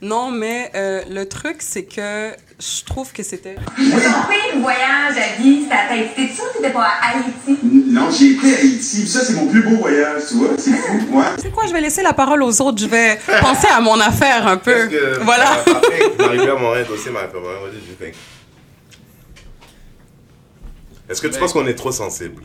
[0.04, 3.54] Non, mais euh, le truc, c'est que je trouve que c'était.
[3.54, 6.10] Ton pire voyage à vie, c'était à Tahiti.
[6.16, 7.60] T'es sûr que t'étais pas à Haïti?
[7.64, 9.08] Non, j'ai été à Haïti.
[9.08, 10.50] Ça, c'est mon plus beau voyage, tu vois.
[10.58, 10.98] C'est fou.
[11.12, 11.26] Ouais.
[11.38, 12.80] C'est quoi, je vais laisser la parole aux autres.
[12.82, 14.88] Je vais penser à mon affaire un peu.
[14.88, 15.52] Qu'est-ce que- Voilà.
[15.68, 18.16] euh, Après, Marie-Pierre Morin, what did you think?
[21.10, 22.42] Est-ce que tu penses qu'on est trop sensible?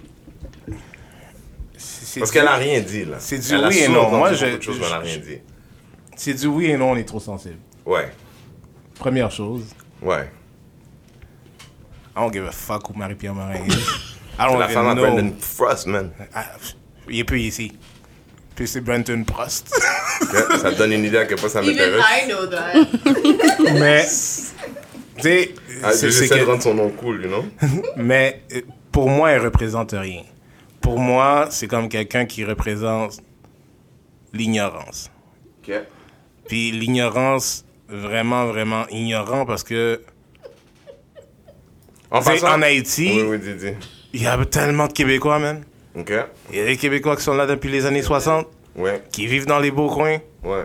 [1.78, 3.16] C'est Parce du- qu'elle a rien dit, là.
[3.20, 4.10] C'est du Elle oui et non.
[4.10, 4.70] Moi, je- elle a je-
[5.06, 5.38] rien dit.
[6.16, 7.58] C'est du oui et non, on est trop sensible.
[7.84, 8.10] Ouais,
[8.98, 9.64] Première chose,
[10.02, 10.28] ouais.
[12.16, 13.34] I don't give a fuck who Marie-Pierre
[13.66, 13.72] is.
[14.38, 14.94] I don't la even femme à.
[14.94, 16.10] Brendan Frost, man.
[16.34, 16.46] Ah,
[17.08, 17.72] il est plus ici.
[18.54, 19.70] Puis c'est Brenton Prost.
[20.22, 20.30] Ok,
[20.62, 22.04] Ça te donne une idée à quel point ça Even m'intéresse.
[22.10, 23.72] I know that.
[23.78, 24.02] Mais,
[25.16, 27.44] tu sais, Ah, J'essaie de rendre son nom cool, you know?
[27.96, 30.22] mais euh, pour moi, elle représente rien.
[30.80, 33.18] Pour moi, c'est comme quelqu'un qui représente
[34.32, 35.10] l'ignorance.
[35.62, 35.74] Ok.
[36.48, 40.00] Puis l'ignorance, vraiment, vraiment ignorant parce que
[42.10, 43.72] En passant- en Haïti- Oui, oui,
[44.12, 45.64] il y a tellement de Québécois, man.
[45.98, 46.12] Ok.
[46.52, 49.46] Il y a des Québécois qui sont là depuis les années 60, Ouais, qui vivent
[49.46, 50.18] dans les beaux coins.
[50.44, 50.64] ouais.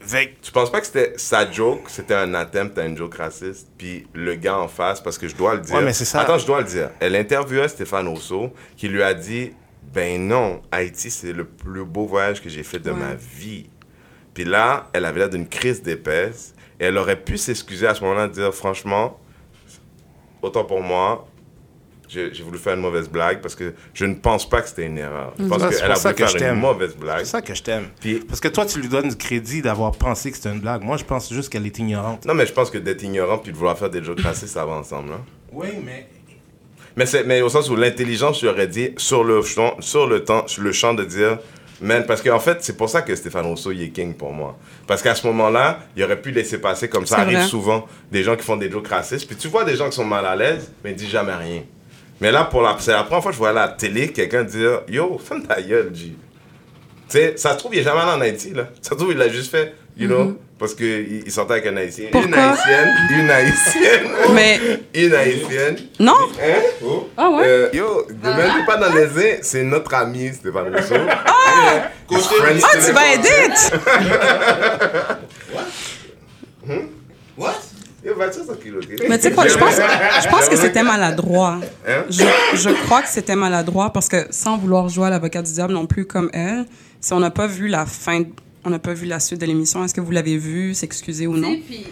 [0.00, 3.68] Fait Tu penses pas que c'était sa joke, c'était un attempt à une joke raciste,
[3.76, 5.74] puis le gars en face, parce que je dois le dire.
[5.74, 6.20] Ouais, mais c'est ça.
[6.20, 6.90] Attends, je dois le dire.
[7.00, 9.52] Elle interviewait Stéphane Rousseau, qui lui a dit
[9.92, 13.68] Ben non, Haïti, c'est le plus beau voyage que j'ai fait de ma vie.
[14.34, 18.02] Puis là, elle avait l'air d'une crise d'épaisse, et elle aurait pu s'excuser à ce
[18.02, 19.18] moment-là, dire Franchement,
[20.42, 21.26] autant pour moi,
[22.08, 24.98] j'ai voulu faire une mauvaise blague, parce que je ne pense pas que c'était une
[24.98, 25.34] erreur.
[25.38, 26.60] Je pense qu'elle a voulu que je faire une t'aime.
[26.60, 27.18] mauvaise blague.
[27.20, 27.88] c'est ça que je t'aime.
[28.26, 30.82] Parce que toi, tu lui donnes du crédit d'avoir pensé que c'était une blague.
[30.82, 32.24] Moi, je pense juste qu'elle est ignorante.
[32.24, 34.64] Non, mais je pense que d'être ignorant puis de vouloir faire des jokes racistes, ça
[34.64, 35.12] va ensemble.
[35.12, 35.24] Hein?
[35.52, 36.08] Oui, mais.
[36.96, 40.48] Mais, mais au sens où l'intelligence, je aurais dit, sur le, champ, sur le temps,
[40.48, 41.38] sur le champ de dire,
[41.80, 44.56] man, parce qu'en fait, c'est pour ça que Stéphane Rousseau, il est king pour moi.
[44.86, 47.46] Parce qu'à ce moment-là, il aurait pu laisser passer, comme ça arrive vrai.
[47.46, 49.26] souvent, des gens qui font des jokes racistes.
[49.26, 51.62] Puis tu vois des gens qui sont mal à l'aise, mais ils disent jamais rien.
[52.20, 54.42] Mais là, pour la, c'est la première fois que je vois à la télé quelqu'un
[54.42, 56.16] dire, yo, ferme ta gueule, G.
[57.08, 58.68] Tu sais, ça se trouve, il est jamais allé en Haïti, là.
[58.82, 61.76] Ça se trouve, il l'a juste fait, you know, parce qu'il il sortait avec un
[61.76, 62.06] Haïtien.
[62.06, 62.38] Une Pourquoi?
[62.42, 64.08] Haïtienne, une Haïtienne.
[64.34, 64.60] Mais
[64.94, 65.76] Une Haïtienne.
[66.00, 66.62] non, Hein?
[66.84, 67.08] Oh.
[67.16, 67.42] Ah ouais?
[67.46, 70.94] Euh, yo, ne même pas dans les airs, c'est notre ami Stéphane Rousseau.
[71.26, 73.52] ah, tu vas aider.
[77.36, 77.54] What?
[78.04, 79.06] Yo, tranquille, ok?
[79.08, 81.58] Mais tu sais quoi, je pense, je pense que c'était maladroit.
[81.86, 82.04] Hein?
[82.08, 85.72] Je, je crois que c'était maladroit parce que sans vouloir jouer à l'avocat du diable
[85.72, 86.64] non plus comme elle,
[87.00, 88.22] si on n'a pas vu la fin,
[88.68, 91.36] on n'a pas vu la suite de l'émission, est-ce que vous l'avez vu, s'excuser ou
[91.36, 91.56] non?
[91.66, 91.86] Puis,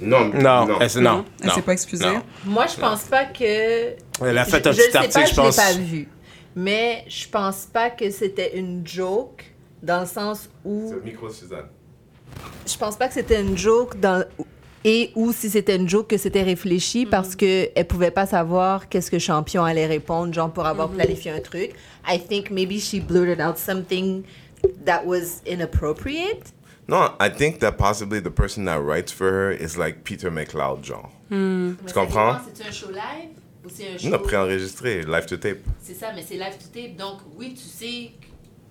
[0.00, 0.78] Non, Non, non.
[0.80, 1.24] elle, non?
[1.42, 2.06] Elle s'est pas excusée?
[2.06, 2.22] non.
[2.46, 3.92] moi, je pense pas que.
[4.24, 5.56] Elle a fait un je, petit je sais article, pas, je je l'ai pense.
[5.56, 6.08] pas vu.
[6.56, 9.44] Mais je pense pas que c'était une joke
[9.82, 10.86] dans le sens où.
[10.88, 11.66] C'est le micro, Suzanne.
[12.66, 14.24] Je pense pas que c'était une joke dans
[14.84, 18.88] et ou si c'était une joke que c'était réfléchi parce que elle pouvait pas savoir
[18.88, 21.72] qu'est-ce que champion allait répondre genre pour avoir planifié un truc.
[22.08, 24.22] I think maybe she blurted out something
[24.84, 26.52] that was inappropriate?
[26.88, 30.84] Non, I think that possibly the person that writes for her is like Peter McLeod,
[30.84, 31.10] genre.
[31.30, 32.38] Tu comprends?
[32.54, 33.30] C'est un show live
[33.64, 35.58] ou c'est un show Non, préenregistré, live to tape.
[35.82, 36.96] C'est ça, mais c'est live to tape.
[36.96, 38.10] Donc, oui, tu sais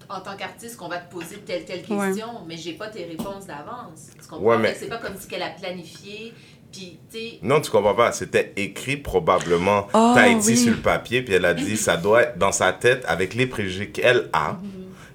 [0.10, 2.08] en tant qu'artiste qu'on va te poser telle telle Ouais.
[2.08, 4.08] question, mais j'ai pas tes réponses d'avance.
[4.19, 4.45] Tu comprends?
[4.45, 6.34] Ouais, mais- C'est pas comme si qu'elle a planifié,
[6.71, 6.97] puis.
[7.43, 8.12] Non, tu comprends pas.
[8.13, 10.58] C'était écrit probablement Oh, Tahiti oui.
[10.58, 13.45] sur le papier, puis elle a dit, ça doit être dans sa tête, avec les
[13.47, 14.58] préjugés qu'elle a.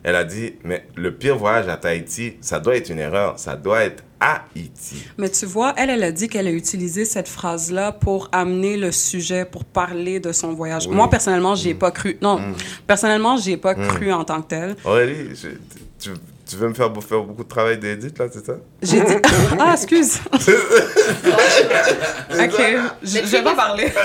[0.05, 3.39] Elle a dit, mais le pire voyage à Tahiti, ça doit être une erreur.
[3.39, 5.05] Ça doit être Haïti.
[5.19, 8.93] Mais tu vois, elle, elle a dit qu'elle a utilisé cette phrase-là pour amener le
[8.93, 10.87] sujet, pour parler de son voyage.
[10.87, 10.95] Oui.
[10.95, 12.19] Moi, personnellement, j'y ai pas cru.
[12.23, 12.41] Non,
[12.87, 14.77] personnellement, j'y ai pas cru en tant que tel.
[14.85, 15.49] Aurélie, je-
[15.99, 16.11] tu,
[16.53, 18.57] tu veux me faire, faire beaucoup de travail d'édite, là, c'est ça?
[18.83, 19.15] J'ai dit...
[19.59, 20.21] Ah, excuse.
[20.33, 20.43] OK,
[23.03, 23.91] je vais pas parler.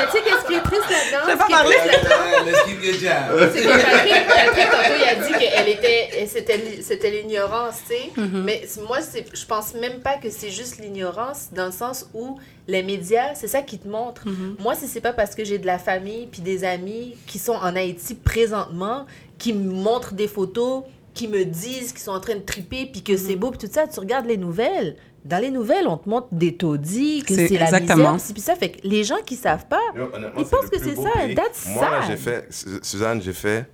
[0.00, 1.18] Mais tu sais, qu'est-ce qui est triste là-dedans?
[1.26, 1.76] Je vais pas parler.
[1.76, 3.50] triste là-dedans, Let's keep your job.
[3.52, 7.94] C'est que Patrick, Patrick, tantôt, il a dit qu'elle était, c'était, li- c'était l'ignorance, tu
[7.94, 8.10] sais.
[8.16, 8.42] Mm-hmm.
[8.44, 8.98] Mais moi,
[9.34, 13.48] je pense même pas que c'est juste l'ignorance, dans le sens où les médias, c'est
[13.48, 14.26] ça qui te montre.
[14.26, 14.62] Mm-hmm.
[14.62, 17.54] Moi, si c'est pas parce que j'ai de la famille puis des amis qui sont
[17.54, 19.06] en Haïti présentement,
[19.38, 20.82] qui me montrent des photos,
[21.14, 23.72] qui me disent qu'ils sont en train de triper puis que c'est beau puis tout
[23.72, 24.96] ça, tu regardes les nouvelles.
[25.24, 28.14] Dans les nouvelles, on te montre des taudis, que C'est la exactement.
[28.14, 28.54] misère, puis ça.
[28.54, 30.06] Fait que les gens qui savent pas, Yo,
[30.38, 31.10] ils pensent que c'est ça.
[31.34, 33.68] That's Moi, j'ai fait, Su- Suzanne, j'ai fait,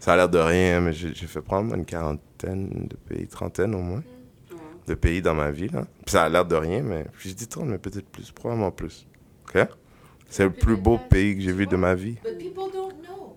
[0.00, 3.74] ça a l'air de rien, mais j'ai j'ai fait prendre une quarantaine de pays, trentaine
[3.74, 4.02] au moins,
[4.86, 5.84] de pays dans ma vie, là.
[6.04, 8.70] Puis ça a l'air de rien, mais puis je dis 30, mais peut-être plus, probablement
[8.72, 9.06] plus.
[9.54, 9.66] OK?
[10.28, 12.16] C'est le plus beau pays que j'ai vu de ma vie.
[12.24, 13.27] But people don't know.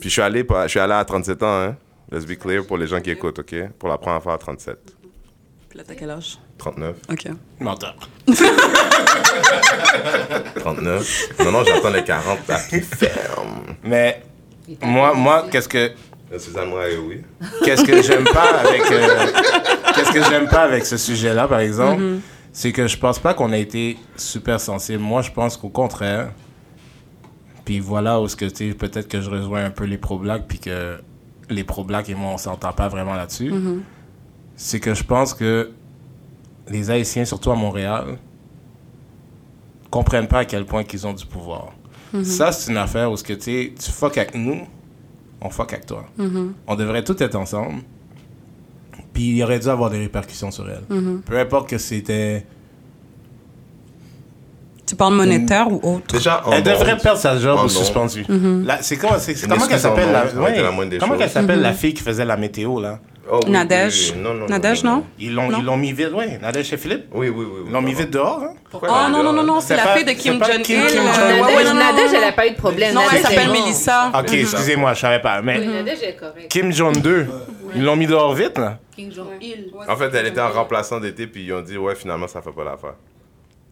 [0.00, 1.76] Puis je suis allé, pas- je suis allé à 37 ans, hein.
[2.12, 3.54] Let's be clear pour les gens qui écoutent, OK?
[3.78, 4.76] Pour la première fois à 37.
[5.68, 6.38] Puis là, t'as quel âge?
[6.58, 6.96] 39.
[7.10, 7.26] OK.
[7.60, 7.94] Menteur.
[10.56, 11.28] 39.
[11.44, 13.76] Non, non, j'attends les 40 à plus ferme.
[13.84, 14.22] Mais
[14.82, 15.92] moi, moi qu'est-ce que
[16.38, 17.22] Suzanne, moi, eh oui.
[17.64, 19.26] qu'est-ce que j'aime pas avec euh,
[19.94, 22.00] qu'est-ce que j'aime pas avec ce sujet-là par exemple
[22.52, 26.30] c'est que je pense pas qu'on a été super sensible moi je pense qu'au contraire
[27.64, 30.46] puis voilà où ce que tu peut-être que je rejoins un peu les pro blacks
[30.48, 30.98] puis que
[31.48, 33.52] les pro blacks et moi on s'entend pas vraiment là-dessus
[34.56, 35.70] c'est que je pense que
[36.68, 38.18] les haïtiens surtout à Montréal
[39.90, 41.72] comprennent pas à quel point qu'ils ont du pouvoir
[42.24, 44.66] Ça, c'est une affaire où ce que, tu tu fuck avec nous,
[45.40, 46.06] on fuck avec toi.
[46.18, 46.54] Mhm.
[46.66, 47.82] On devrait tout être ensemble.
[49.12, 50.84] Puis il aurait dû avoir des répercussions sur elle.
[51.24, 52.46] Peu importe que c'était.
[54.90, 56.12] Tu parles monétaire ou autre?
[56.14, 58.24] Déjà, en Elle devrait perdre sa job ou suspendue.
[58.28, 58.64] Mhm.
[58.66, 60.98] Là, C'est comment, qu'elle s'appelle la, ouais.
[60.98, 61.62] comment qu'elle s'appelle Mhm.
[61.62, 62.98] la fille qui faisait la météo là?
[63.30, 64.14] Oh, oui, Nadège.
[64.16, 64.22] oui, oui.
[64.40, 65.04] Non, Nadège, non, non?
[65.20, 65.58] Ils l'ont, Non.
[65.60, 66.38] ils l'ont mis vite, ouais.
[66.42, 67.04] Nadège et Philippe?
[67.14, 67.44] Oui, oui, oui.
[67.48, 68.42] oui, Ils l'ont mis vite dehors.
[68.42, 68.54] Hein?
[68.68, 70.62] Pourquoi Oh est non, non, non, non, c'est la pas- fille de Kim Jong-il.
[70.62, 72.92] Kim euh, Nadège, elle a pas eu de problème.
[72.92, 74.10] Non, elle s'appelle Mélissa.
[74.18, 75.40] Ok, excusez-moi, je savais pas.
[75.40, 76.50] Mais Oui, Nadège est correcte.
[76.50, 77.26] Kim Jong-2,
[77.76, 78.78] ils l'ont mis dehors vite là?
[78.96, 79.70] King Jong-il.
[79.88, 82.50] En fait, elle était en remplaçant d'été, puis ils ont dit, ouais, finalement, ça fait
[82.50, 82.94] pas l'affaire.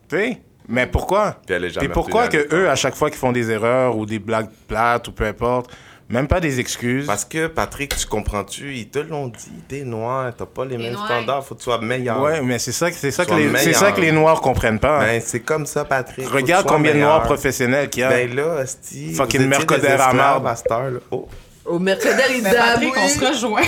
[0.09, 0.40] Tu sais?
[0.68, 1.37] Mais pourquoi?
[1.46, 3.96] Puis elle est jamais Puis pourquoi que eux, à chaque fois qu'ils font des erreurs
[3.96, 5.70] ou des blagues plates ou peu importe,
[6.11, 7.07] même pas des excuses?
[7.07, 10.96] Parce que, Patrick, tu comprends-tu, ils te l'ont dit, t'es noir, t'as pas les mêmes
[10.96, 12.20] standards, faut que tu sois meilleur.
[12.20, 14.78] Ouais, mais c'est ça, que- c'est ça que les, c'est ça que les noirs comprennent
[14.78, 15.00] pas.
[15.00, 16.28] Ben, c'est comme ça, Patrick.
[16.28, 18.11] Regarde combien de noirs professionnels qu'il y a.
[18.11, 19.54] Ben là, Asti, Fucking des
[19.87, 21.00] à heure, là.
[21.11, 21.28] Oh,
[21.64, 22.74] Au Mercader, il Mais dab.
[22.74, 23.62] Patrick, on se rejoint.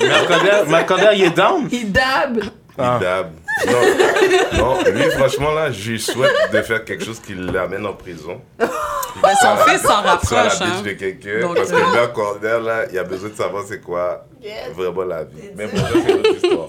[0.00, 1.68] Mercader, Mercader, il est down?
[1.70, 2.42] Il dab.
[2.78, 2.98] Ah.
[2.98, 3.26] il dab.
[3.66, 7.92] Non, non, lui, franchement, là, je lui souhaite de faire quelque chose qui l'amène en
[7.92, 8.40] prison.
[9.22, 10.58] Ben, son fils s'en la rapproche.
[10.58, 10.82] bitch hein.
[10.84, 11.40] de quelqu'un.
[11.40, 14.26] Donc, Parce que euh, le gars Cornell, là, il a besoin de savoir c'est quoi
[14.42, 14.74] Yes.
[14.76, 15.40] vraiment la vie.
[15.56, 16.66] Mais bon, ça, c'est une autre histoire.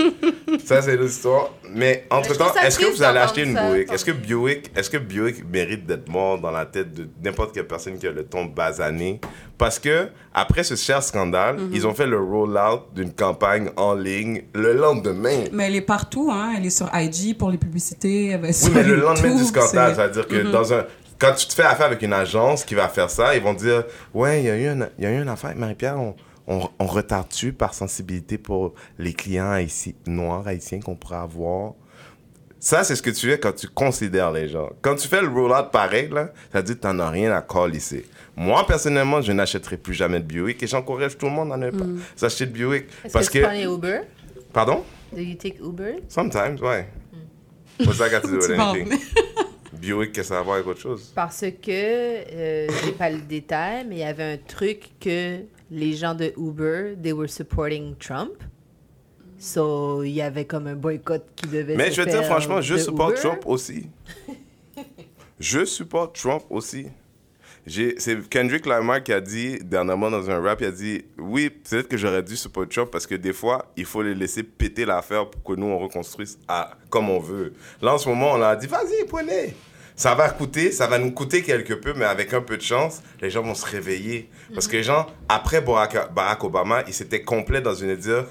[0.65, 1.49] Ça, c'est une autre histoire.
[1.73, 3.91] Mais entre-temps, est-ce que vous allez acheter une Buick?
[3.91, 7.67] Est-ce que Buick, est-ce que Buick mérite d'être mort dans la tête de n'importe quelle
[7.67, 9.19] personne qui a le ton basané?
[9.58, 11.69] Parce que, après ce cher scandale, Mhm.
[11.73, 15.43] ils ont fait le roll-out d'une campagne en ligne le lendemain.
[15.51, 16.53] Mais elle est partout, hein.
[16.58, 18.27] Elle est sur IG pour les publicités.
[18.29, 20.51] elle va Oui, mais le lendemain du scandale, c'est- c'est-à-dire que Mhm.
[20.51, 20.86] dans un.
[21.25, 23.83] Quand tu te fais affaire avec une agence qui va faire ça, ils vont dire
[24.13, 26.15] Ouais, il y, a eu une- il y a eu une affaire avec Marie-Pierre, on,
[26.47, 31.73] on, on retarde-tu par sensibilité pour les clients haïtiens, noirs haïtiens qu'on pourrait avoir?
[32.59, 34.69] Ça, c'est ce que tu fais quand tu considères les gens.
[34.81, 37.31] Quand tu fais le roll-out pareil, là, ça veut dire que tu n'en as rien
[37.31, 38.03] à ici.
[38.35, 41.69] Moi, personnellement, je n'achèterai plus jamais de Buick et j'encourage tout le monde à ne
[41.69, 41.85] pas
[42.15, 42.85] s'acheter de Buick.
[43.03, 43.43] Est-ce Parce que tu que.
[43.45, 43.99] prends les Uber?
[44.51, 44.83] Pardon?
[45.13, 45.97] Do you take Uber?
[46.09, 46.88] Sometimes, ouais.
[47.81, 48.99] What's that got to do with anything?
[49.93, 53.19] Buick, que ça a à voir avec autre chose Parce que, euh, j'ai pas le
[53.19, 55.39] détail, mais il y avait un truc que
[55.71, 58.33] les gens de Uber, they were supporting Trump.
[59.37, 62.61] So, il y avait comme un boycott qui devait Mais se je veux dire, franchement,
[62.61, 63.15] je supporte.
[63.15, 63.87] Trump aussi.
[65.39, 66.87] je supporte Trump aussi.
[67.67, 71.87] C'est Kendrick Lamar qui a dit dernièrement dans un rap, il a dit oui, peut-être
[71.87, 75.29] que j'aurais dû supporter Trump parce que des fois, il faut les laisser péter l'affaire
[75.29, 77.53] pour que nous on reconstruise à, comme on veut.
[77.81, 79.55] Là en ce moment, on a dit vas-y, prenez.
[79.95, 83.01] Ça va coûter, ça va nous coûter quelque peu, mais avec un peu de chance,
[83.21, 84.29] les gens vont se réveiller.
[84.53, 88.25] Parce que les gens, après Barack, Barack Obama, ils s'étaient complets dans une dire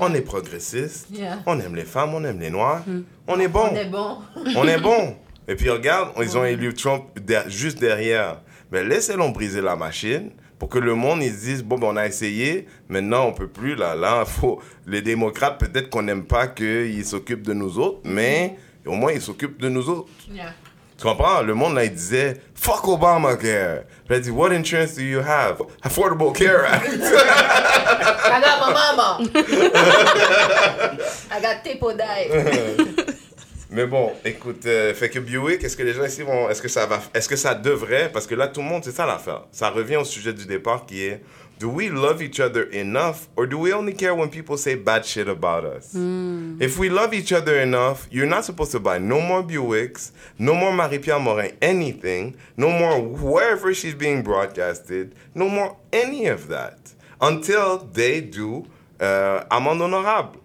[0.00, 1.38] on est progressiste, Yeah.
[1.46, 2.82] on aime les femmes, on aime les noirs,
[3.28, 3.68] on est bon.
[3.72, 4.18] On est bon.
[4.56, 5.16] On est bon.
[5.48, 7.04] Et puis regarde, ils ont élu Trump
[7.46, 8.40] juste derrière.
[8.72, 11.96] Mais laissez-le briser la machine pour que le monde ils se dise bon ben on
[11.96, 16.48] a essayé, maintenant on peut plus là là faut les démocrates peut-être qu'on n'aime pas
[16.48, 20.08] qu'ils s'occupent de nous autres, mais au moins ils s'occupent de nous autres.
[20.30, 20.54] Yeah.
[20.98, 21.42] Tu comprends?
[21.42, 23.82] Le monde là il disait fuck Obamacare.
[24.06, 25.60] Puis il dit what insurance do you have?
[25.82, 26.86] Affordable Care Act.
[28.28, 29.18] I got my mama.
[31.30, 33.14] I got Tepo die.
[33.68, 36.68] Mais bon, écoute, euh, fait que Buick, est-ce que les gens ici vont, est-ce que
[36.68, 39.42] ça va, est-ce que ça devrait, parce que là tout le monde, c'est ça l'affaire.
[39.50, 41.20] Ça revient au sujet du départ qui est,
[41.58, 45.06] do we love each other enough, or do we only care when people say bad
[45.06, 45.94] shit about us?
[46.60, 50.54] If we love each other enough, you're not supposed to buy no more Buicks, no
[50.54, 56.78] more Marie-Pierre Morin, anything, no more wherever she's being broadcasted, no more any of that,
[57.20, 58.66] until they do
[59.00, 60.40] euh, amende honorable.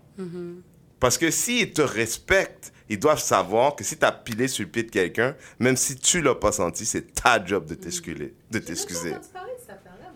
[1.00, 4.69] Parce que s'ils te respectent, ils doivent savoir que si tu as pilé sur le
[4.69, 8.34] pied de quelqu'un, même si tu l'as pas senti, c'est ta job de t'excuser.
[8.52, 9.13] De t'excuser.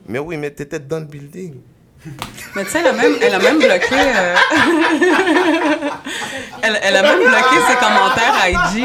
[0.08, 1.56] Mais oui, mais t'étais dans le building.
[2.56, 3.88] Mais tu sais, elle a même, elle a même bloqué.
[3.94, 4.36] euh,
[6.62, 8.84] elle, elle a même bloqué ses commentaires à IG.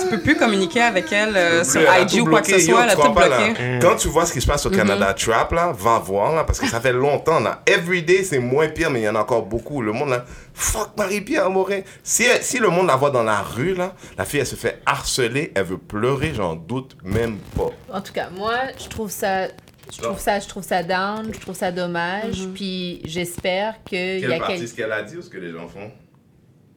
[0.00, 2.66] Tu peux plus communiquer avec elle euh, sur Elle IG ou quoi que ce.
[2.66, 2.82] Yo, soit.
[2.84, 3.10] Elle a tout là?
[3.28, 3.62] bloqué.
[3.62, 3.78] Mhm.
[3.80, 6.58] Quand tu vois ce qui se passe au Canada Trap, là, va voir, là, parce
[6.58, 7.62] que ça fait longtemps, là.
[7.66, 9.80] Everyday, c'est moins pire, mais il y en a encore beaucoup.
[9.82, 11.80] Le monde, là, fuck Marie-Pierre Morin.
[12.02, 14.56] Si, elle- si le monde la voit dans la rue, là, la fille, elle se
[14.56, 17.70] fait harceler, elle veut pleurer, j'en doute même pas.
[17.92, 19.48] En tout cas, moi, je trouve ça.
[19.92, 23.82] Je trouve ça, je trouve ça down, je trouve ça dommage, puis j'espère
[24.20, 25.90] y a Quelle partie, quel- ce qu'elle a dit ou ce que les gens font?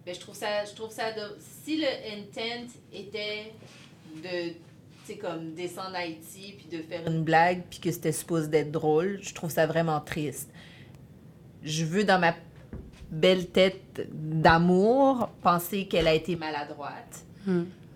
[0.06, 1.04] Mais je trouve ça, je trouve ça.
[1.64, 3.52] Si le intent était
[4.24, 4.54] de,
[5.06, 9.20] sais, comme descendre Haïti puis de faire une blague puis que c'était supposé d'être drôle,
[9.22, 10.50] je trouve ça vraiment triste.
[11.64, 12.34] Je veux dans ma
[13.12, 17.26] belle tête d'amour penser qu'elle a été maladroite.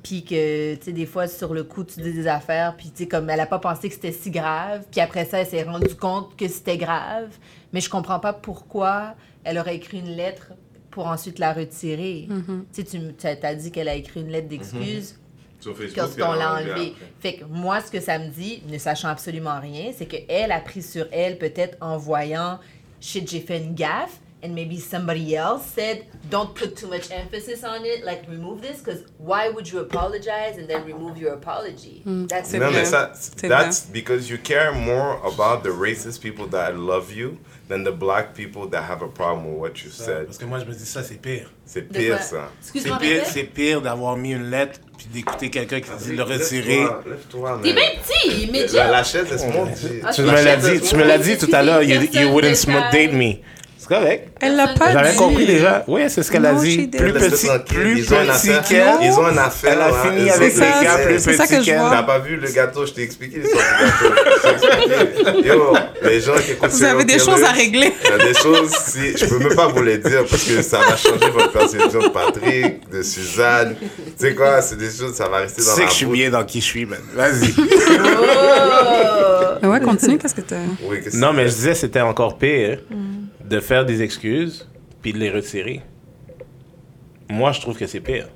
[0.03, 3.03] Puis que, tu sais, des fois, sur le coup, tu dis des affaires, puis, tu
[3.03, 5.63] sais, comme elle a pas pensé que c'était si grave, puis après ça, elle s'est
[5.63, 7.29] rendue compte que c'était grave,
[7.71, 10.51] mais je comprends pas pourquoi elle aurait écrit une lettre
[10.91, 12.27] pour ensuite la retirer.
[12.29, 12.65] Mhm.
[12.73, 15.17] Tu sais, tu t'as dit qu'elle a écrit une lettre d'excuse.
[15.59, 16.87] Sur Facebook, Quand on l'a a enlevé enlevé.
[16.91, 17.05] après.
[17.21, 20.59] Fait que moi, ce que ça me dit, ne sachant absolument rien, c'est qu'elle a
[20.59, 22.59] pris sur elle, peut-être en voyant
[22.99, 27.63] shit, j'ai fait une gaffe, and maybe somebody else said, don't put too much emphasis
[27.63, 32.01] on it, like remove this, because why would you apologize and then remove your apology?
[32.05, 32.81] That's C'est Non, vrai.
[32.81, 37.37] mais ça, C'est that's because you care more about the racist people that love you
[37.69, 40.25] than the black people that have a problem with what you said.
[40.25, 41.49] Parce que moi, je me dis ça, c'est pire.
[41.65, 42.25] C'est De pire, quoi?
[42.25, 42.49] ça.
[42.59, 43.27] C'est Excuse-moi, pire, répète.
[43.33, 46.79] c'est pire d'avoir mis une lettre puis d'écouter quelqu'un qui dit de le retirer.
[46.81, 49.69] Lève-toi, lève-toi, T'es bien petit, mais La, la chaise, elle se monte.
[50.03, 51.81] Ah, Tu je me l'as dit, tu me l'as dit tout à l'heure.
[51.81, 53.35] You, you Personne wouldn't smoke date me.
[53.85, 54.29] C'est correct.
[54.39, 55.17] Elle l'a pas J'avais dit.
[55.17, 55.83] compris déjà.
[55.89, 56.87] Oui, c'est ce qu'elle a dit.
[56.87, 58.63] Plus petit, plus Ils ont une petit affaire.
[58.63, 59.07] qu'elle.
[59.07, 59.73] Ils ont une affaire.
[59.73, 59.93] Elle a là.
[60.03, 61.05] fini avec les gars affaire.
[61.07, 61.75] plus petits qu'elle.
[61.75, 63.63] T'as pas vu le gâteau, je t'ai expliqué l'histoire
[64.61, 64.67] du
[65.27, 65.43] gâteau.
[65.43, 67.91] Yo, les gens qui écoutent Vous avez des choses à régler.
[68.05, 70.61] Il y a des choses, si, je peux même pas vous les dire parce que
[70.61, 73.75] ça va changer votre perception de Patrick, de Suzanne.
[73.79, 75.97] Tu sais quoi, c'est des choses, ça va rester Tu dans sais la que je
[75.97, 76.99] suis bien dans qui je suis, man.
[77.13, 77.53] Vas-y.
[79.63, 79.67] Oh!
[79.67, 80.55] Ouais, continue, qu'est-ce que t'as?
[81.13, 82.79] Non, mais je disais c'était encore pire
[83.53, 84.67] de faire des excuses
[85.01, 85.81] puis de les retirer.
[87.29, 88.27] Moi, je trouve que c'est pire.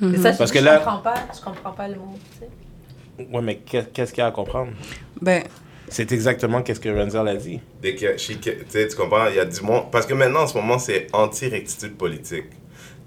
[0.00, 3.28] Ça, je- Parce que je là- comprends pas, je comprends pas le mot, tu sais.
[3.32, 4.72] Ouais, mais qu'est- qu'est-ce qu'il y a à comprendre?
[5.20, 5.42] Ben,
[5.88, 7.60] C'est exactement qu'est-ce que Renzel a dit.
[7.80, 9.84] Dès que, tu comprends, il y a du monde.
[9.92, 12.46] Parce que maintenant, en ce moment, c'est anti-rectitude politique.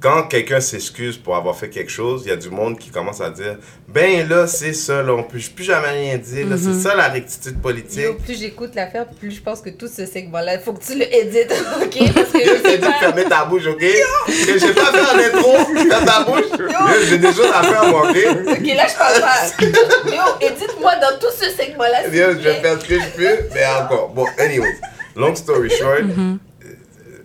[0.02, 3.20] Quand quelqu'un s'excuse pour avoir fait quelque chose, il y a du monde qui commence
[3.20, 6.74] à dire Ben là, c'est ça, là, on peut plus jamais rien dire, là, c'est
[6.74, 8.04] ça la rectitude politique.
[8.04, 10.98] Yo, plus j'écoute l'affaire, plus je pense que tout ce segment-là, il faut que tu
[10.98, 12.14] le édites, ok?
[12.14, 13.80] Parce que Je t'ai dit de fermer ta bouche, ok?
[13.80, 16.46] Que j'ai pas fait en intro, ferme ta bouche.
[16.58, 18.18] Yo, J'ai des choses à faire, moi, ok?
[18.52, 20.12] Ok, là, je parle pas.
[20.16, 22.08] Yo, édite-moi dans tout ce segment-là.
[22.08, 24.10] vous je vais faire ce que je peux, mais encore.
[24.16, 24.78] Bon, anyways,
[25.18, 26.49] long story short, all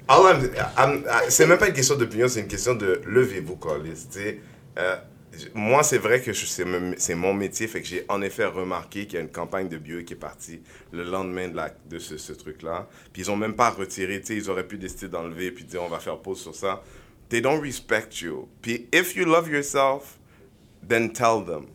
[0.09, 4.07] I'm- I'm- I- c'est même pas une question d'opinion, c'est une question de levez-vous, Carlis.
[4.79, 4.97] Euh,
[5.55, 9.17] moi, c'est vrai que c'est mon métier, fait que j'ai en effet remarqué qu'il y
[9.19, 10.61] a une campagne de bio qui est partie
[10.93, 12.88] le lendemain de, ce, truc-là.
[13.12, 15.99] Puis ils ont même pas retiré, ils auraient pu décider d'enlever puis dire on va
[15.99, 16.83] faire pause sur ça.
[17.29, 18.49] They don't respect you.
[18.62, 20.19] Puis if you love yourself,
[20.87, 21.67] then tell them.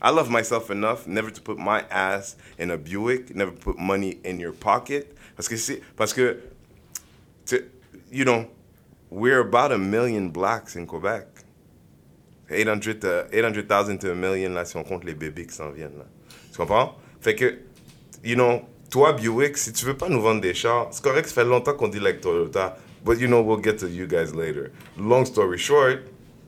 [0.00, 4.18] I love myself enough never to put my ass in a Buick, never put money
[4.24, 5.14] in your pocket.
[5.36, 5.56] Parce que
[5.96, 6.38] parce que,
[7.46, 7.64] tu-
[8.12, 8.46] you know,
[9.10, 11.26] we're about a million blacks in Quebec.
[12.50, 15.96] 800 to- 800,000 to a million, là, si on compte les bébés qui s'en viennent,
[15.98, 16.04] là.
[16.52, 16.94] Tu comprends?
[17.20, 17.58] Fait que,
[18.22, 21.34] you know, toi, Buick, si tu veux pas nous vendre des chars, c'est correct, ça
[21.34, 24.70] fait longtemps qu'on dit like Toyota, but you know, we'll get to you guys later.
[24.98, 26.00] Long story short,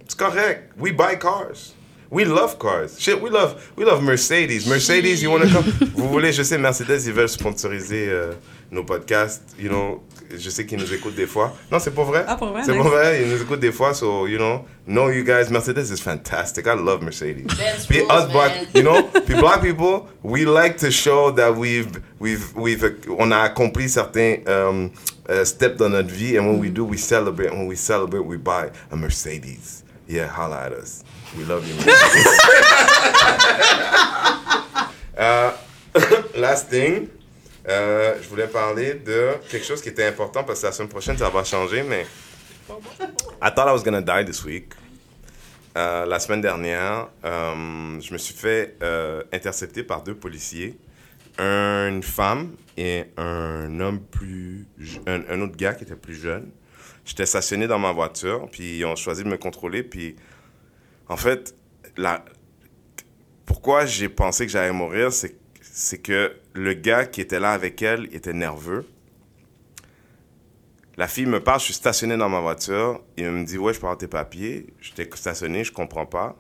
[0.07, 0.73] c'est correct.
[0.79, 1.75] We buy cars.
[2.11, 2.99] We love cars.
[3.01, 4.69] Shit, we love, we love Mercedes.
[4.69, 5.65] Mercedes, you wanna come?
[5.97, 8.33] Vous voulez, je sais, Mercedes, ils veulent sponsoriser euh,
[8.71, 9.43] nos podcasts.
[9.59, 10.03] You know,
[10.37, 11.55] je sais qu'ils nous écoutent des fois.
[11.71, 12.25] Non, c'est pas vrai.
[12.27, 12.63] Ah, pour vrai?
[12.65, 12.83] C'est Nice.
[12.83, 13.23] pas vrai.
[13.23, 13.95] Ils nous écoutent des fois.
[13.95, 16.67] So, you know, know you guys, Mercedes is fantastic.
[16.67, 17.47] I love Mercedes.
[17.57, 21.53] Benz Puis rules, us black, you know, puis black people, we like to show that
[21.57, 22.85] we've, we've, we've,
[23.19, 24.91] on a accompli certains um,
[25.29, 27.51] uh, steps dans notre vie, and when we do, we celebrate.
[27.53, 29.85] When we celebrate, we buy a Mercedes.
[30.09, 31.03] Yeah, holla at us.
[31.37, 31.75] We love you.
[31.75, 32.41] Mercedes.
[35.19, 35.51] Euh,
[36.37, 37.09] last thing,
[37.69, 41.19] euh, je voulais parler de quelque chose qui était important parce que la semaine prochaine,
[41.19, 42.07] ça va changer, mais
[43.43, 44.73] I thought I was gonna die this week.
[45.77, 48.79] Euh, la semaine dernière, euh, je me suis fait
[49.33, 50.79] intercepter par deux policiers,
[51.39, 54.67] une femme et un homme plus,
[55.07, 56.51] un, autre gars qui était plus jeune.
[57.05, 60.17] J'étais stationné dans ma voiture, puis ils ont choisi de me contrôler, puis
[61.09, 61.55] en fait,
[63.45, 65.37] pourquoi j'ai pensé que j'allais mourir, c'est
[65.79, 68.87] c'est que le gars qui était là avec elle était nerveux.
[70.97, 73.03] La fille me parle, je suis stationné dans ma voiture.
[73.19, 74.69] Il me dit, ouais, je avoir tes papiers.
[74.81, 76.35] J'étais stationné, je comprends pas.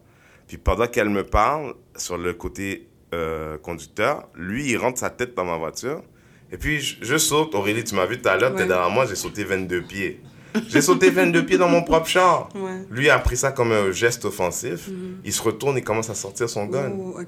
[0.48, 5.34] Puis pendant qu'elle me parle, sur le côté euh, conducteur, lui, il rentre sa tête
[5.34, 6.02] dans ma voiture.
[6.50, 7.54] Et puis, je, je saute.
[7.54, 10.22] Aurélie, tu m'as vu tout à l'heure, t'es derrière moi, j'ai sauté 22 pieds.
[10.66, 12.48] J'ai sauté 22 pieds dans mon propre char.
[12.54, 12.86] Ouais.
[12.90, 14.88] Lui a pris ça comme un geste offensif.
[15.24, 16.90] Il se retourne et commence à sortir son gun.
[16.98, 17.20] Oh.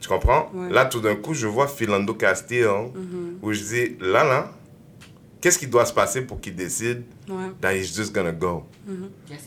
[0.00, 0.50] Tu comprends?
[0.54, 0.70] Ouais.
[0.70, 2.92] Là, tout d'un coup, je vois Philando Castillo,
[3.42, 4.52] où je dis, là, là,
[5.40, 7.50] qu'est-ce qui doit se passer pour qu'il décide Ouais.
[7.60, 8.64] that he's just gonna go?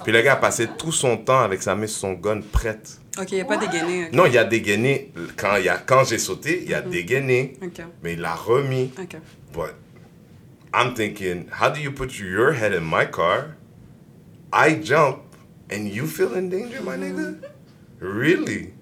[0.03, 2.99] Puis le gars a passé tout son temps avec sa main son gun prête.
[3.19, 4.05] Ok, il n'y a pas dégainé.
[4.07, 4.13] ok.
[4.13, 5.11] Non, il a dégainé.
[5.35, 8.91] Quand, a, quand j'ai sauté, il a dégainé, Ok, mais il l'a remis.
[9.01, 9.17] ok.
[9.53, 9.75] But
[10.73, 13.55] I'm thinking, how do you put your head in my car?
[14.53, 15.19] I jump
[15.71, 17.35] and you feel in danger, my nigga?
[17.99, 18.73] Really?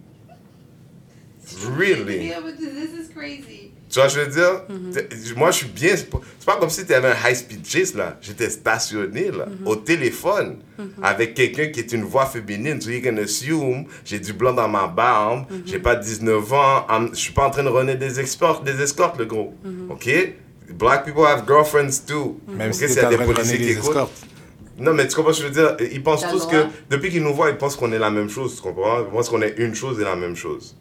[1.77, 2.27] Really?
[2.27, 2.67] Yeah, but this
[2.99, 3.71] is crazy.
[3.89, 5.95] Tu vois, je veux dire, t'es- moi, je suis bien.
[5.97, 8.17] C'est pas- c'est comme si tu avais un high-speed chase, là.
[8.21, 10.57] J'étais stationné, là, au téléphone,
[11.01, 12.79] avec quelqu'un qui est une voix féminine.
[12.79, 17.09] So you can assume, j'ai du blanc dans ma barbe, j'ai pas 19 ans, I'm-
[17.13, 19.55] je suis pas en train de runner des escortes, des escortes, le gros.
[19.89, 20.07] OK?
[20.71, 22.39] Black people have girlfriends too.
[22.47, 23.85] Même si en des policiers runner qui des écoutent.
[23.89, 24.25] escortes.
[24.77, 25.87] Non, mais tu comprends ce que je veux dire?
[25.91, 28.55] Ils pensent tous que, depuis qu'ils nous voient, ils pensent qu'on est la même chose,
[28.55, 28.99] tu comprends?
[29.01, 30.75] Ils pensent qu'on est une chose et la même chose.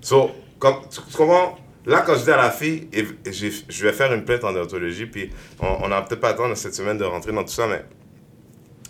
[0.00, 1.56] So, comme, tu, comprends?
[1.86, 4.52] Là, quand je dis à la fille, et, et je vais faire une plainte en
[4.52, 7.66] déontologie, puis on n'a peut-être pas le temps cette semaine de rentrer dans tout ça,
[7.66, 7.84] mais,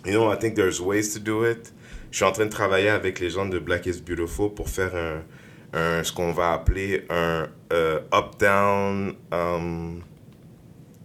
[0.06, 1.72] you know, I think there's ways to do it.
[2.10, 4.94] Je suis en train de travailler avec les gens de Black is Beautiful pour faire
[4.94, 5.22] un,
[5.76, 9.14] un- ce qu'on va appeler un euh, up-down.
[9.32, 10.00] um,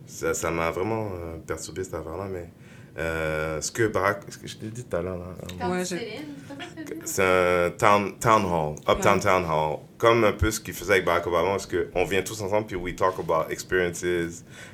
[0.05, 2.49] ça ça m'a vraiment euh, perturbé cette affaire-là, mais
[2.99, 5.19] euh, ce que Barack, ce que je t'ai dit tout à l'heure,
[5.85, 5.95] ça?
[7.05, 9.23] c'est un town, town hall, uptown Ouais.
[9.23, 12.41] town hall, comme un peu ce qu'il faisait avec Barack Obama, parce qu'on vient tous
[12.41, 14.01] ensemble, puis we talk about experiences,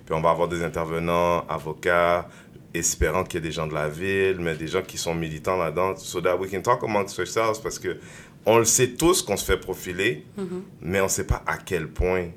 [0.05, 2.27] puis on va avoir des intervenants, avocats,
[2.73, 5.57] espérant qu'il y ait des gens de la ville, mais des gens qui sont militants
[5.57, 7.97] là-dedans, so that we can talk amongst ourselves, parce que
[8.47, 10.25] on le sait tous qu'on se fait profiler,
[10.81, 12.27] mais on ne sait pas à quel point.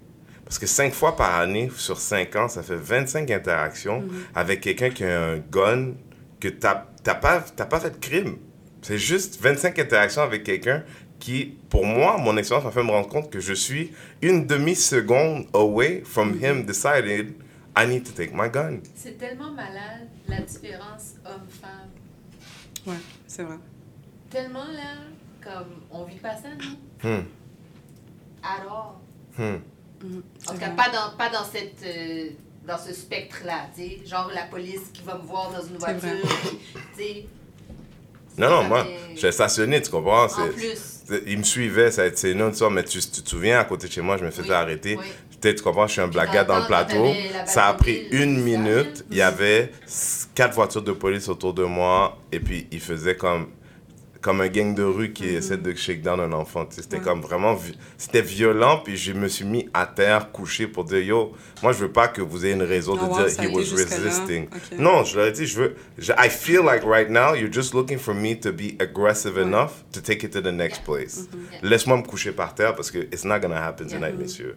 [0.49, 4.03] Parce que cinq fois par année, sur cinq ans, ça fait 25 interactions
[4.35, 5.93] avec quelqu'un qui a un gun,
[6.41, 8.39] que tu n'as pas, t'as pas fait de crime.
[8.81, 10.85] C'est juste 25 interactions avec quelqu'un
[11.19, 13.93] qui, pour moi, mon expérience m'a fait me rendre compte que je suis
[14.23, 17.35] une demi-seconde away from him deciding
[17.77, 18.79] I need to take my gun.
[18.95, 21.91] C'est tellement malade, la différence homme-femme.
[22.87, 23.57] Ouais, c'est vrai.
[24.31, 24.95] Tellement là,
[25.45, 27.07] comme on vit pas ça, nous.
[27.11, 27.25] Hmm.
[28.43, 28.99] Alors,
[29.37, 29.59] Hmm.
[30.49, 32.31] En tout cas, pas dans, pas dans, cette, euh,
[32.67, 33.99] dans ce spectre-là, tu sais.
[34.07, 36.29] Genre la police qui va me voir dans une voiture,
[36.97, 37.27] tu sais.
[38.37, 38.87] Non, non, moi,
[39.17, 40.25] j'ai stationné, tu comprends?
[40.25, 40.79] En C'est- plus.
[41.27, 43.65] Il me suivait, ça a été non, tu vois, mais tu, tu te souviens, à
[43.65, 44.97] côté de chez moi, je me faisais Oui, arrêter.
[44.97, 45.07] oui.
[45.41, 47.13] Tu comprends, je suis un black guy dans le plateau.
[47.47, 49.05] Ça a pris une minute.
[49.11, 49.73] Il y avait
[50.35, 52.19] quatre voitures de police autour de moi.
[52.33, 53.49] Et puis, il faisait comme,
[54.21, 56.67] comme un gang de rue qui essaie de shake down un enfant.
[56.71, 57.03] C'était Ouais.
[57.03, 57.57] comme vraiment...
[57.97, 58.81] C'était violent.
[58.85, 62.09] Puis, je me suis mis à terre, couché pour dire, yo, moi, je veux pas
[62.09, 64.49] que vous ayez une raison de ouais, dire he was resisting.
[64.79, 65.77] Non, je leur ai dit, je veux...
[65.99, 69.85] je- I feel like right now, you're just looking for me to be aggressive enough
[69.93, 71.29] to take it to the next place.
[71.63, 74.57] Laisse-moi me coucher par terre parce que it's not gonna happen tonight, messieurs.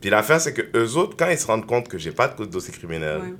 [0.00, 2.44] Puis l'affaire, c'est que eux autres, quand ils se rendent compte que j'ai pas de
[2.44, 3.34] dossier criminel, Ouais.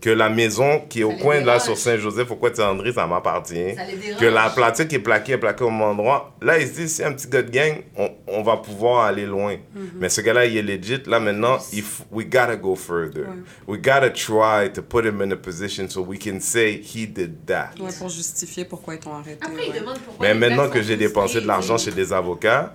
[0.00, 2.92] Que la maison qui est au coin de là sur Saint-Joseph, au coin de André,
[2.92, 3.74] ça m'appartient,
[4.20, 6.94] que la platine qui est plaquée est plaquée au même endroit, là, ils se disent,
[6.96, 9.56] si un petit gars de gang, on, on va pouvoir aller loin.
[9.98, 11.02] Mais ce gars-là, il est legit.
[11.06, 13.26] Là, maintenant, il f- we gotta go further.
[13.66, 17.44] We gotta try to put him in a position so we can say he did
[17.46, 17.70] that.
[17.80, 19.38] Ouais, pour justifier pourquoi ils t'ont arrêté.
[19.44, 19.70] Après, ouais.
[19.74, 20.26] ils demandent pourquoi.
[20.28, 22.72] Mais maintenant que j'ai dépensé de l'argent chez des avocats,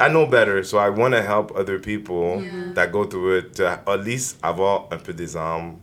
[0.00, 2.72] I know better, so I want to help other people Yeah.
[2.74, 5.76] that go through it to at least avoir un peu des armes,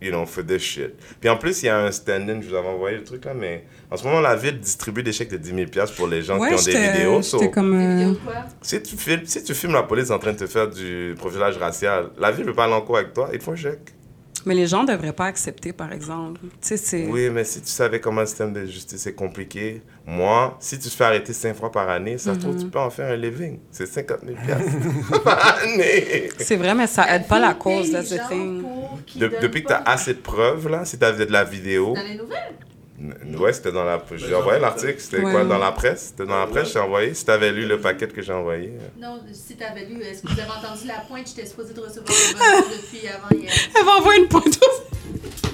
[0.00, 0.94] you know, for this shit.
[1.20, 3.34] Puis en plus, il y a un stand-in, je vous avais envoyé le truc là,
[3.34, 6.22] mais en ce moment, la ville distribue des chèques de 10 000 piastres pour les
[6.22, 7.22] gens Ouais, qui ont des vidéos.
[7.22, 7.74] So, comme.
[7.74, 8.14] Euh,
[8.62, 11.56] si, tu filmes, si tu filmes la police en train de te faire du profilage
[11.58, 13.56] racial, la ville ne veut pas aller en cours avec toi, il te faut un
[13.56, 13.94] chèque.
[14.46, 16.40] Mais les gens devraient pas accepter, par exemple.
[17.10, 20.88] Oui, mais si tu savais comment le système de justice est compliqué, moi, si tu
[20.88, 23.16] te fais arrêter cinq fois par année, ça se trouve, tu peux en faire un
[23.16, 23.58] living.
[23.70, 26.30] C'est 50 000 piastres par année.
[26.38, 27.90] C'est vrai, mais ça aide pas la cause,
[28.28, 28.62] thing.
[29.16, 31.44] De- donnent depuis que tu as assez de preuves, là, si tu as de la
[31.44, 31.94] vidéo.
[31.94, 32.54] Dans les nouvelles?
[33.38, 33.98] Ouais, c'était dans la.
[34.16, 35.48] J'ai envoyé l'article, c'était Ouais, quoi ouais.
[35.48, 36.08] Dans la presse?
[36.10, 37.14] C'était dans la presse, je t'ai envoyé.
[37.14, 38.68] Si tu avais lu le paquet que j'ai envoyé.
[38.78, 38.88] euh.
[39.00, 41.26] Non, si t'avais lu, est-ce que vous avez entendu la pointe?
[41.26, 43.50] J'étais supposée de recevoir le depuis avant hier.
[43.78, 44.60] Elle va envoyer une pointe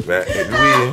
[0.07, 0.92] Ben, oui.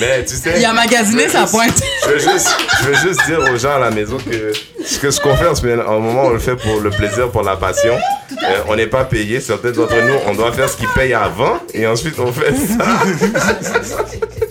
[0.00, 0.58] Mais tu sais.
[0.58, 1.82] Il a magasiné sa juste- pointe.
[2.04, 4.52] Je veux, juste, je veux juste dire aux gens à la maison que
[4.84, 7.42] ce que ce qu'on fait en ce moment, on le fait pour le plaisir, pour
[7.44, 7.96] la passion.
[7.96, 9.40] Euh, on n'est pas payé.
[9.40, 12.84] Certains d'entre nous, on doit faire ce qu'ils payent avant et ensuite on fait ça.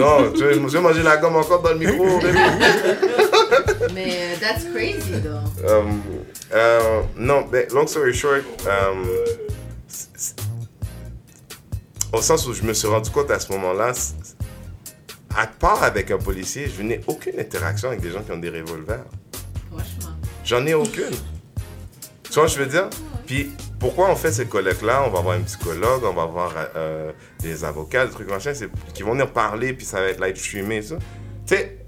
[0.00, 2.04] non, tu veux, je vais manger la gomme encore dans le micro.
[3.94, 5.64] Mais euh, that's crazy, though.
[5.66, 5.82] Euh,
[6.52, 8.42] euh, non, mais long story short,
[9.88, 10.34] c-
[12.12, 13.92] au sens où je me suis rendu compte à ce moment-là,
[15.36, 18.50] à part avec un policier, je n'ai aucune interaction avec des gens qui ont des
[18.50, 19.04] revolvers.
[19.70, 20.16] Franchement.
[20.44, 21.14] J'en ai aucune.
[22.24, 22.88] Tu vois, ce que je veux dire?
[23.26, 23.50] Puis,
[23.80, 25.04] pourquoi on fait ces colloques-là?
[25.06, 28.52] On va avoir un psychologue, on va avoir euh, des avocats, des trucs machin,
[28.94, 30.96] qui vont venir parler, puis ça va être live streamé, ça.
[31.46, 31.78] Tu sais,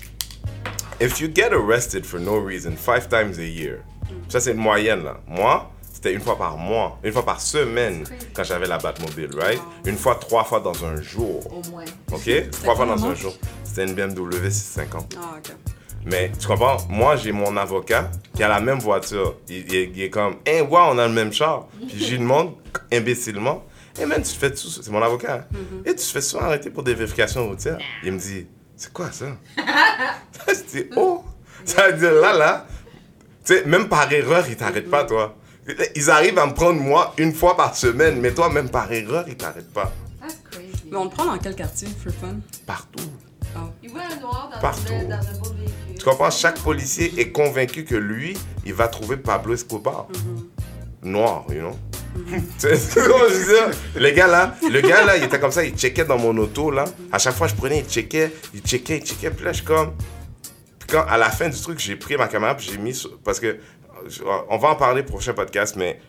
[1.00, 3.80] if you get arrested for no reason five times a year,
[4.28, 5.20] ça c'est une moyenne là.
[5.28, 9.60] Moi, c'était une fois par mois, une fois par semaine quand j'avais la Batmobile, right?
[9.84, 11.46] Une fois, trois fois dans un jour.
[11.52, 11.84] Au moins.
[12.10, 12.50] OK?
[12.50, 13.34] Trois fois dans un jour.
[13.62, 15.16] C'était une BMW 650.
[15.16, 15.71] Ah, ok.
[16.04, 16.76] Mais tu comprends?
[16.88, 19.36] Moi, j'ai mon avocat qui a la même voiture.
[19.48, 21.66] Il, il est- il est comme, hein, ouais, on a le même char.
[21.88, 22.54] Puis je lui demande,
[22.92, 23.64] imbécilement,
[23.98, 24.66] hey man, tu fais tout.
[24.68, 25.46] C'est mon avocat.
[25.52, 25.56] hein.
[25.84, 27.78] Et tu te fais souvent arrêter pour des vérifications routières?
[28.04, 28.46] Il me dit,
[28.76, 29.26] c'est quoi ça?
[30.48, 31.22] je dis, oh!
[31.64, 32.66] Ça veut dire, là, là,
[33.44, 35.36] tu sais, même par erreur, ils t'arrêtent pas, toi.
[35.94, 39.24] Ils arrivent à me prendre, moi, une fois par semaine, mais toi, même par erreur,
[39.28, 39.92] ils t'arrêtent pas.
[40.20, 40.72] That's crazy.
[40.90, 42.38] Mais on te prend dans quel quartier, for fun?
[42.66, 43.04] Partout.
[43.82, 44.92] Il voit un noir dans, Partout.
[44.92, 45.91] un, dans un beau véhicule.
[46.02, 46.32] Tu comprends?
[46.32, 48.36] Chaque policier est convaincu que lui,
[48.66, 50.08] il va trouver Pablo Escobar.
[51.00, 51.78] Noir, you know?
[53.94, 56.72] Le gars là, le gars là, il était comme ça, il checkait dans mon auto
[56.72, 56.86] là.
[57.12, 59.30] À chaque fois, je prenais, il checkait, il checkait, il checkait.
[59.30, 59.92] Puis là, je suis comme.
[60.80, 63.00] Puis quand, à la fin du truc, j'ai pris ma caméra, puis j'ai mis.
[63.22, 63.58] Parce que.
[64.48, 66.00] On va en parler prochain podcast, mais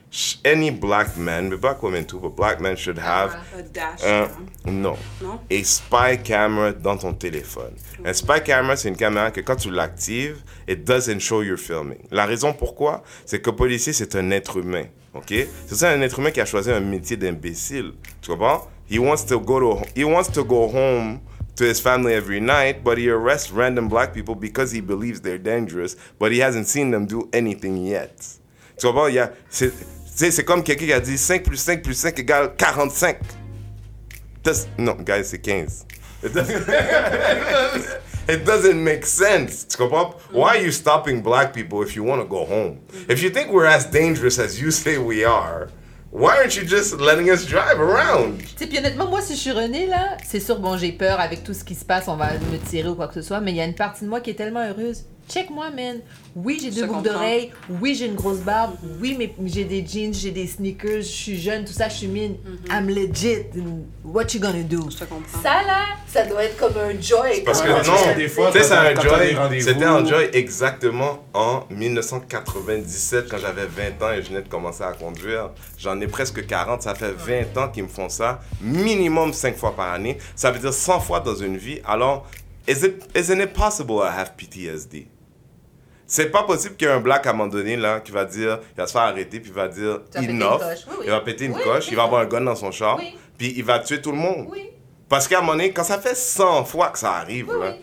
[0.46, 4.04] any black man, but black women too, but black men should have A dash.
[4.04, 4.30] un, hein?
[4.66, 4.96] non.
[5.22, 5.40] Non?
[5.52, 7.74] A spy camera dans ton téléphone.
[8.06, 12.00] Un spy camera, c'est une caméra que quand tu l'actives, it doesn't show you're filming.
[12.12, 14.86] La raison pourquoi, c'est que policier, c'est un être humain.
[15.14, 15.34] OK?
[15.68, 17.94] C'est ça un être humain qui a choisi un métier d'imbécile.
[18.22, 18.68] Tu comprends?
[18.90, 21.20] He wants to go to he wants to go home
[21.56, 25.38] to his family every night, but he arrests random black people because he believes they're
[25.38, 28.26] dangerous, but he hasn't seen them do anything yet.
[28.78, 29.10] Tu comprends?
[29.50, 33.18] C'est, c'est comme quelqu'un qui a dit 5 plus 5 plus 5 égale 45.
[34.44, 35.86] Does- non, guys, c'est 15.
[36.24, 36.68] It doesn't,
[38.30, 39.66] it doesn't make sense.
[39.66, 40.16] Tu comprends?
[40.32, 42.80] Why are you stopping black people if you want to go home?
[43.08, 45.70] If you think we're as dangerous as you say we are,
[46.14, 48.40] why aren't you just letting us drive around?
[48.56, 51.44] Tu puis honnêtement, moi, si je suis René, là, c'est sûr, bon, j'ai peur avec
[51.44, 53.52] tout ce qui se passe, on va me tirer ou quoi que ce soit, mais
[53.52, 55.06] il y a une partie de moi qui est tellement heureuse.
[55.30, 56.02] Check-moi, man.
[56.36, 57.52] Oui, j'ai deux boucles d'oreilles.
[57.82, 58.76] Oui, j'ai une grosse barbe.
[59.02, 62.08] Oui, mais j'ai des jeans, j'ai des sneakers, je suis jeune, tout ça, je suis
[62.08, 62.36] mine.
[62.70, 63.46] I'm legit.
[64.04, 64.90] What you gonna do?
[64.90, 65.42] Je te comprends.
[65.42, 67.42] Ça, là, ça doit être comme un joy.
[67.46, 69.62] Parce que non, des fois, tu sais, c'est un joy.
[69.62, 74.84] C'était un joy exactement en 1997 quand j'avais 20 ans et je venais de commencer
[74.84, 75.52] à conduire.
[75.78, 76.82] J'en ai presque 40.
[76.82, 80.18] Ça fait 20 ans qu'ils me font ça, minimum 5 fois par année.
[80.36, 81.80] Ça veut dire 100 fois dans une vie.
[81.86, 82.28] Alors,
[82.68, 85.08] is it, isn't it possible to have PTSD?
[86.16, 88.24] C'est pas possible qu'il y ait un black à un moment donné là, qui va
[88.24, 90.62] dire, il va se faire arrêter, puis il va dire enough.
[90.62, 91.06] Oui, oui.
[91.06, 93.00] Il va péter une Oui, coche, il va avoir un gun dans son char,
[93.36, 94.48] puis il va tuer tout le monde.
[95.10, 97.74] Parce qu'à un moment donné, quand ça fait 100 fois que ça arrive, là,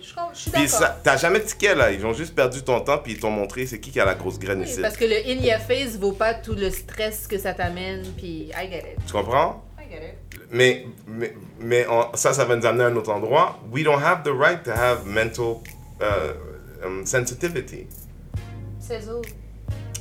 [0.53, 0.68] puis
[1.03, 3.81] t'as jamais tiqué là, ils ont juste perdu ton temps puis ils t'ont montré c'est
[3.81, 4.81] qui qui a la grosse graine ici.
[4.81, 8.53] parce que le in your face vaut pas tout le stress que ça t'amène, puis
[8.57, 9.07] I get it.
[9.07, 9.64] Tu comprends?
[9.76, 10.41] I get it.
[10.53, 13.59] Mais, mais, mais on- ça, ça va nous amener à un autre endroit.
[13.72, 15.57] We don't have the right to have mental
[16.01, 17.89] uh, um, sensitivity.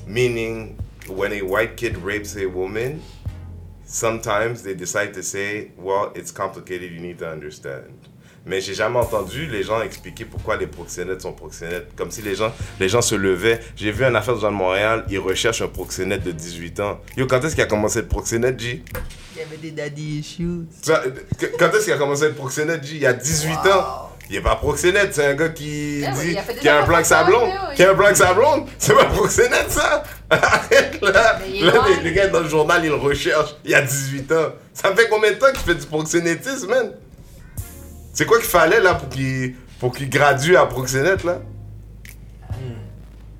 [0.07, 0.75] Meaning,
[1.07, 3.01] when a white kid rapes a woman,
[3.85, 7.93] sometimes they decide to say, well, it's complicated, you need to understand.
[8.45, 11.93] Mais j'ai jamais entendu les gens expliquer pourquoi les proxénètes sont proxénètes.
[11.95, 13.59] Comme si les gens, les gens se levaient.
[13.75, 16.99] J'ai vu une affaire de Jean de Montréal, ils recherchent un proxénète de 18 ans.
[17.15, 18.83] Yo, quand est-ce qu'il a commencé être proxénète, G?
[19.35, 20.65] Il y avait des daddy issues.
[21.59, 22.95] Quand est-ce qu'il a commencé à être proxénète, G?
[22.95, 24.08] Il y a 18 ans.
[24.29, 26.85] Il est pas proxénète, c'est un gars qui Ah oui, dit a qu'il a un
[26.85, 27.49] plan avec sa blonde.
[27.49, 27.75] oui, oui.
[27.75, 28.67] Qui a un plan sa blonde.
[28.77, 30.03] C'est pas proxénète, ça.
[30.29, 31.11] Arrête, là.
[31.11, 31.39] Là,
[32.03, 33.55] les, gars dans le journal, ils le recherchent.
[33.65, 34.49] Il y a 18 ans.
[34.71, 36.91] Ça fait combien de temps qu'il fait du proxénétisme, man?
[38.13, 41.39] C'est quoi qu'il fallait, là, pour qu'il pour qu'il gradue à proxénète, là?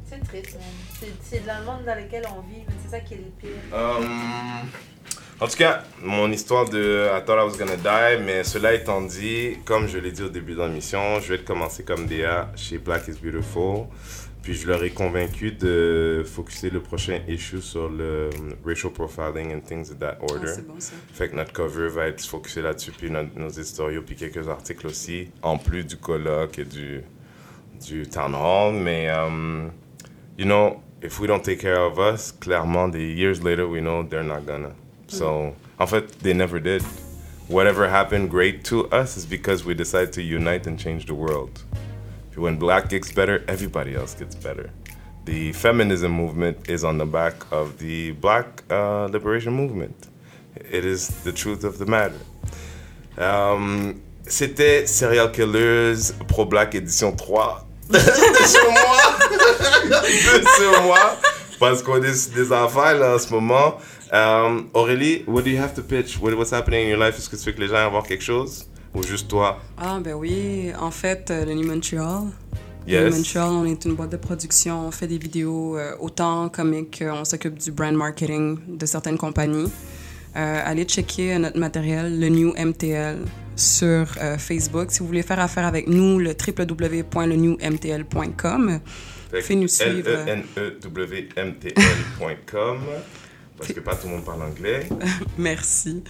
[0.10, 1.10] C'est triste, man.
[1.30, 3.50] C'est- le monde dans lequel on vit, mais c'est ça qui est le pire.
[3.72, 4.68] Um,
[5.42, 9.02] en tout cas, mon histoire de I thought I was gonna die, mais cela étant
[9.02, 12.78] dit, comme je l'ai dit au début de l'émission, je vais commencer comme DA chez
[12.78, 13.86] Black is Beautiful.
[14.42, 19.54] Puis je leur ai convaincu de focuser le prochain issue sur le um, racial profiling
[19.54, 20.48] and things of that Ah, order.
[20.48, 20.94] c'est bon ça.
[21.14, 25.30] Fait que notre cover va être focusé là-dessus, puis nos éditoriaux, puis quelques articles aussi,
[25.42, 27.02] en plus du colloque et du,
[27.86, 28.74] du town hall.
[28.76, 29.72] Mais, um,
[30.38, 34.04] you know, if we don't take care of us, clairement, the years later, we know
[34.04, 34.72] they're not gonna.
[35.10, 36.82] So, en fait, they never did.
[37.48, 41.64] Whatever happened great to us is because we decided to unite and change the world.
[42.36, 44.70] When black gets better, everybody else gets better.
[45.26, 50.08] The feminism movement is on the back of the black uh, liberation movement.
[50.56, 52.20] It is the truth of the matter.
[53.18, 57.66] Um, C'était Serial Killers Pro Black édition 3.
[57.90, 58.98] de sur moi.
[59.90, 61.18] de sur moi.
[61.60, 63.78] Parce qu'on est des affaires là en ce moment.
[64.12, 66.18] Um, Aurélie, what do you have to pitch?
[66.20, 67.16] What, what's happening in your life?
[67.18, 68.66] Est-ce que tu veux que les gens aient voir quelque chose?
[68.96, 69.60] Ou juste toi?
[69.78, 70.72] Ah, ben oui.
[70.80, 72.24] En fait, euh, Lenny Montreal.
[72.88, 73.16] Yes.
[73.16, 74.88] Montreal, on est une boîte de production.
[74.88, 77.04] On fait des vidéos euh, autant comiques.
[77.04, 79.72] euh, on s'occupe du brand marketing de certaines compagnies.
[80.36, 83.18] Euh, allez checker notre matériel, le New MTL,
[83.56, 84.90] sur euh, Facebook.
[84.92, 88.80] Si vous voulez faire affaire avec nous, le www.lenewmtl.com.
[89.32, 90.10] Fait Faites nous suivre.
[91.70, 92.78] L-E-N-E-W-M-T-L.com.
[93.60, 94.88] Parce que pas tout le monde parle anglais.
[95.38, 96.02] Merci.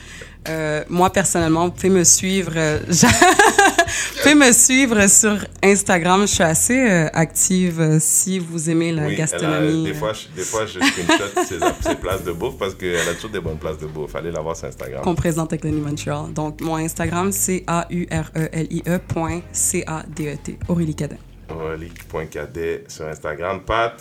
[0.48, 2.52] Euh, moi, personnellement, vous pouvez me suivre.
[2.56, 6.22] euh, vous pouvez me suivre sur Instagram.
[6.22, 9.84] Je suis assez euh, active euh, si vous aimez la Oui, elle a- gastronomie.
[9.84, 13.14] des, fois, je, des fois, je screenshot ses, ses places de bouffe parce qu'elle a
[13.16, 14.16] toujours des bonnes places de bouffe.
[14.16, 15.02] Allez la voir sur Instagram.
[15.04, 16.32] qu'on présente avec Montreal.
[16.34, 20.60] Donc, mon Instagram, c'est A-U-R-E-L-I-E point C-A-D-E-T.
[20.68, 21.18] Aurélie Cadet.
[21.50, 23.62] Aurélie.cadet sur Instagram.
[23.66, 23.94] Pat,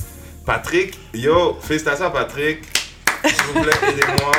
[0.44, 2.58] Patrick, yo, félicitations à Patrick.
[3.24, 4.32] S'il vous plaît, aidez-moi.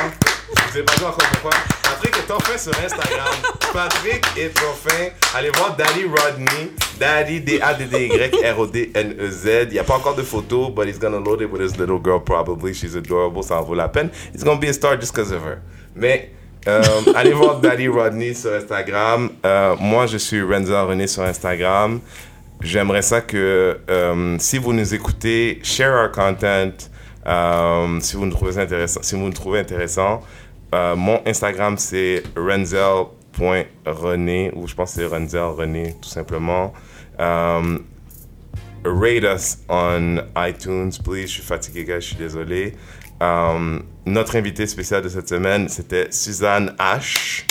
[0.56, 1.52] Je ne sais pas encore pourquoi.
[1.82, 3.34] Patrick est enfin sur Instagram.
[3.72, 5.08] Patrick est enfin.
[5.34, 6.70] Allez voir Daddy Rodney.
[6.98, 9.48] Daddy, D-A-D-D-Y-R-O-D-N-E-Z.
[9.68, 11.98] Il n'y a pas encore de photo, but he's gonna load it with his little
[11.98, 12.72] girl probably.
[12.74, 14.10] She's adorable, ça en vaut la peine.
[14.34, 15.58] It's gonna be a star just because of her.
[15.94, 16.30] Mais
[16.68, 16.82] euh,
[17.14, 19.30] allez voir Daddy Rodney sur Instagram.
[19.44, 22.00] Euh, moi, je suis Renzo René sur Instagram.
[22.60, 26.72] J'aimerais ça que euh, si vous nous écoutez, share our content.
[27.26, 30.20] Euh, si vous nous trouvez intéressant, si vous nous trouvez intéressant,
[30.72, 36.72] Euh, mon Instagram c'est renzel.rené ou je pense que c'est renzel rené tout simplement.
[37.18, 37.84] Um,
[38.84, 41.26] rate us on iTunes, please.
[41.26, 42.76] Je suis fatigué, gars, je suis désolé.
[44.06, 47.44] Notre invité spécial de cette semaine, c'était Suzanne H.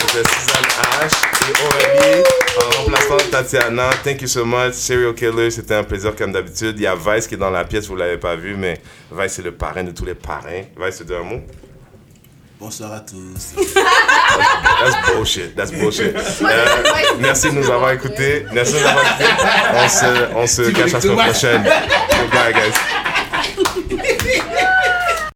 [0.00, 0.66] C'était Suzanne
[1.00, 1.08] H.
[1.48, 2.43] et Aurélie
[2.84, 3.90] en remplaçant Tatiana.
[4.02, 4.74] Thank you so much.
[4.74, 6.74] Serial Killer, c'était un plaisir comme d'habitude.
[6.76, 8.80] Il y a Vice qui est dans la pièce, vous l'avez pas vu, mais
[9.12, 10.64] Vice c'est le parrain de tous les parrains.
[10.78, 11.40] Vice, tu dis un mot?
[12.60, 13.54] Bonsoir à tous.
[13.56, 15.54] That's bullshit.
[15.54, 16.14] That's bullshit.
[16.14, 16.66] Euh,
[17.18, 18.46] merci de nous avoir écoutés.
[18.52, 19.32] Merci de nous avoir écoutés.
[19.74, 21.62] On se, on se cache la semaine prochaine.
[21.62, 23.13] Goodbye, guys.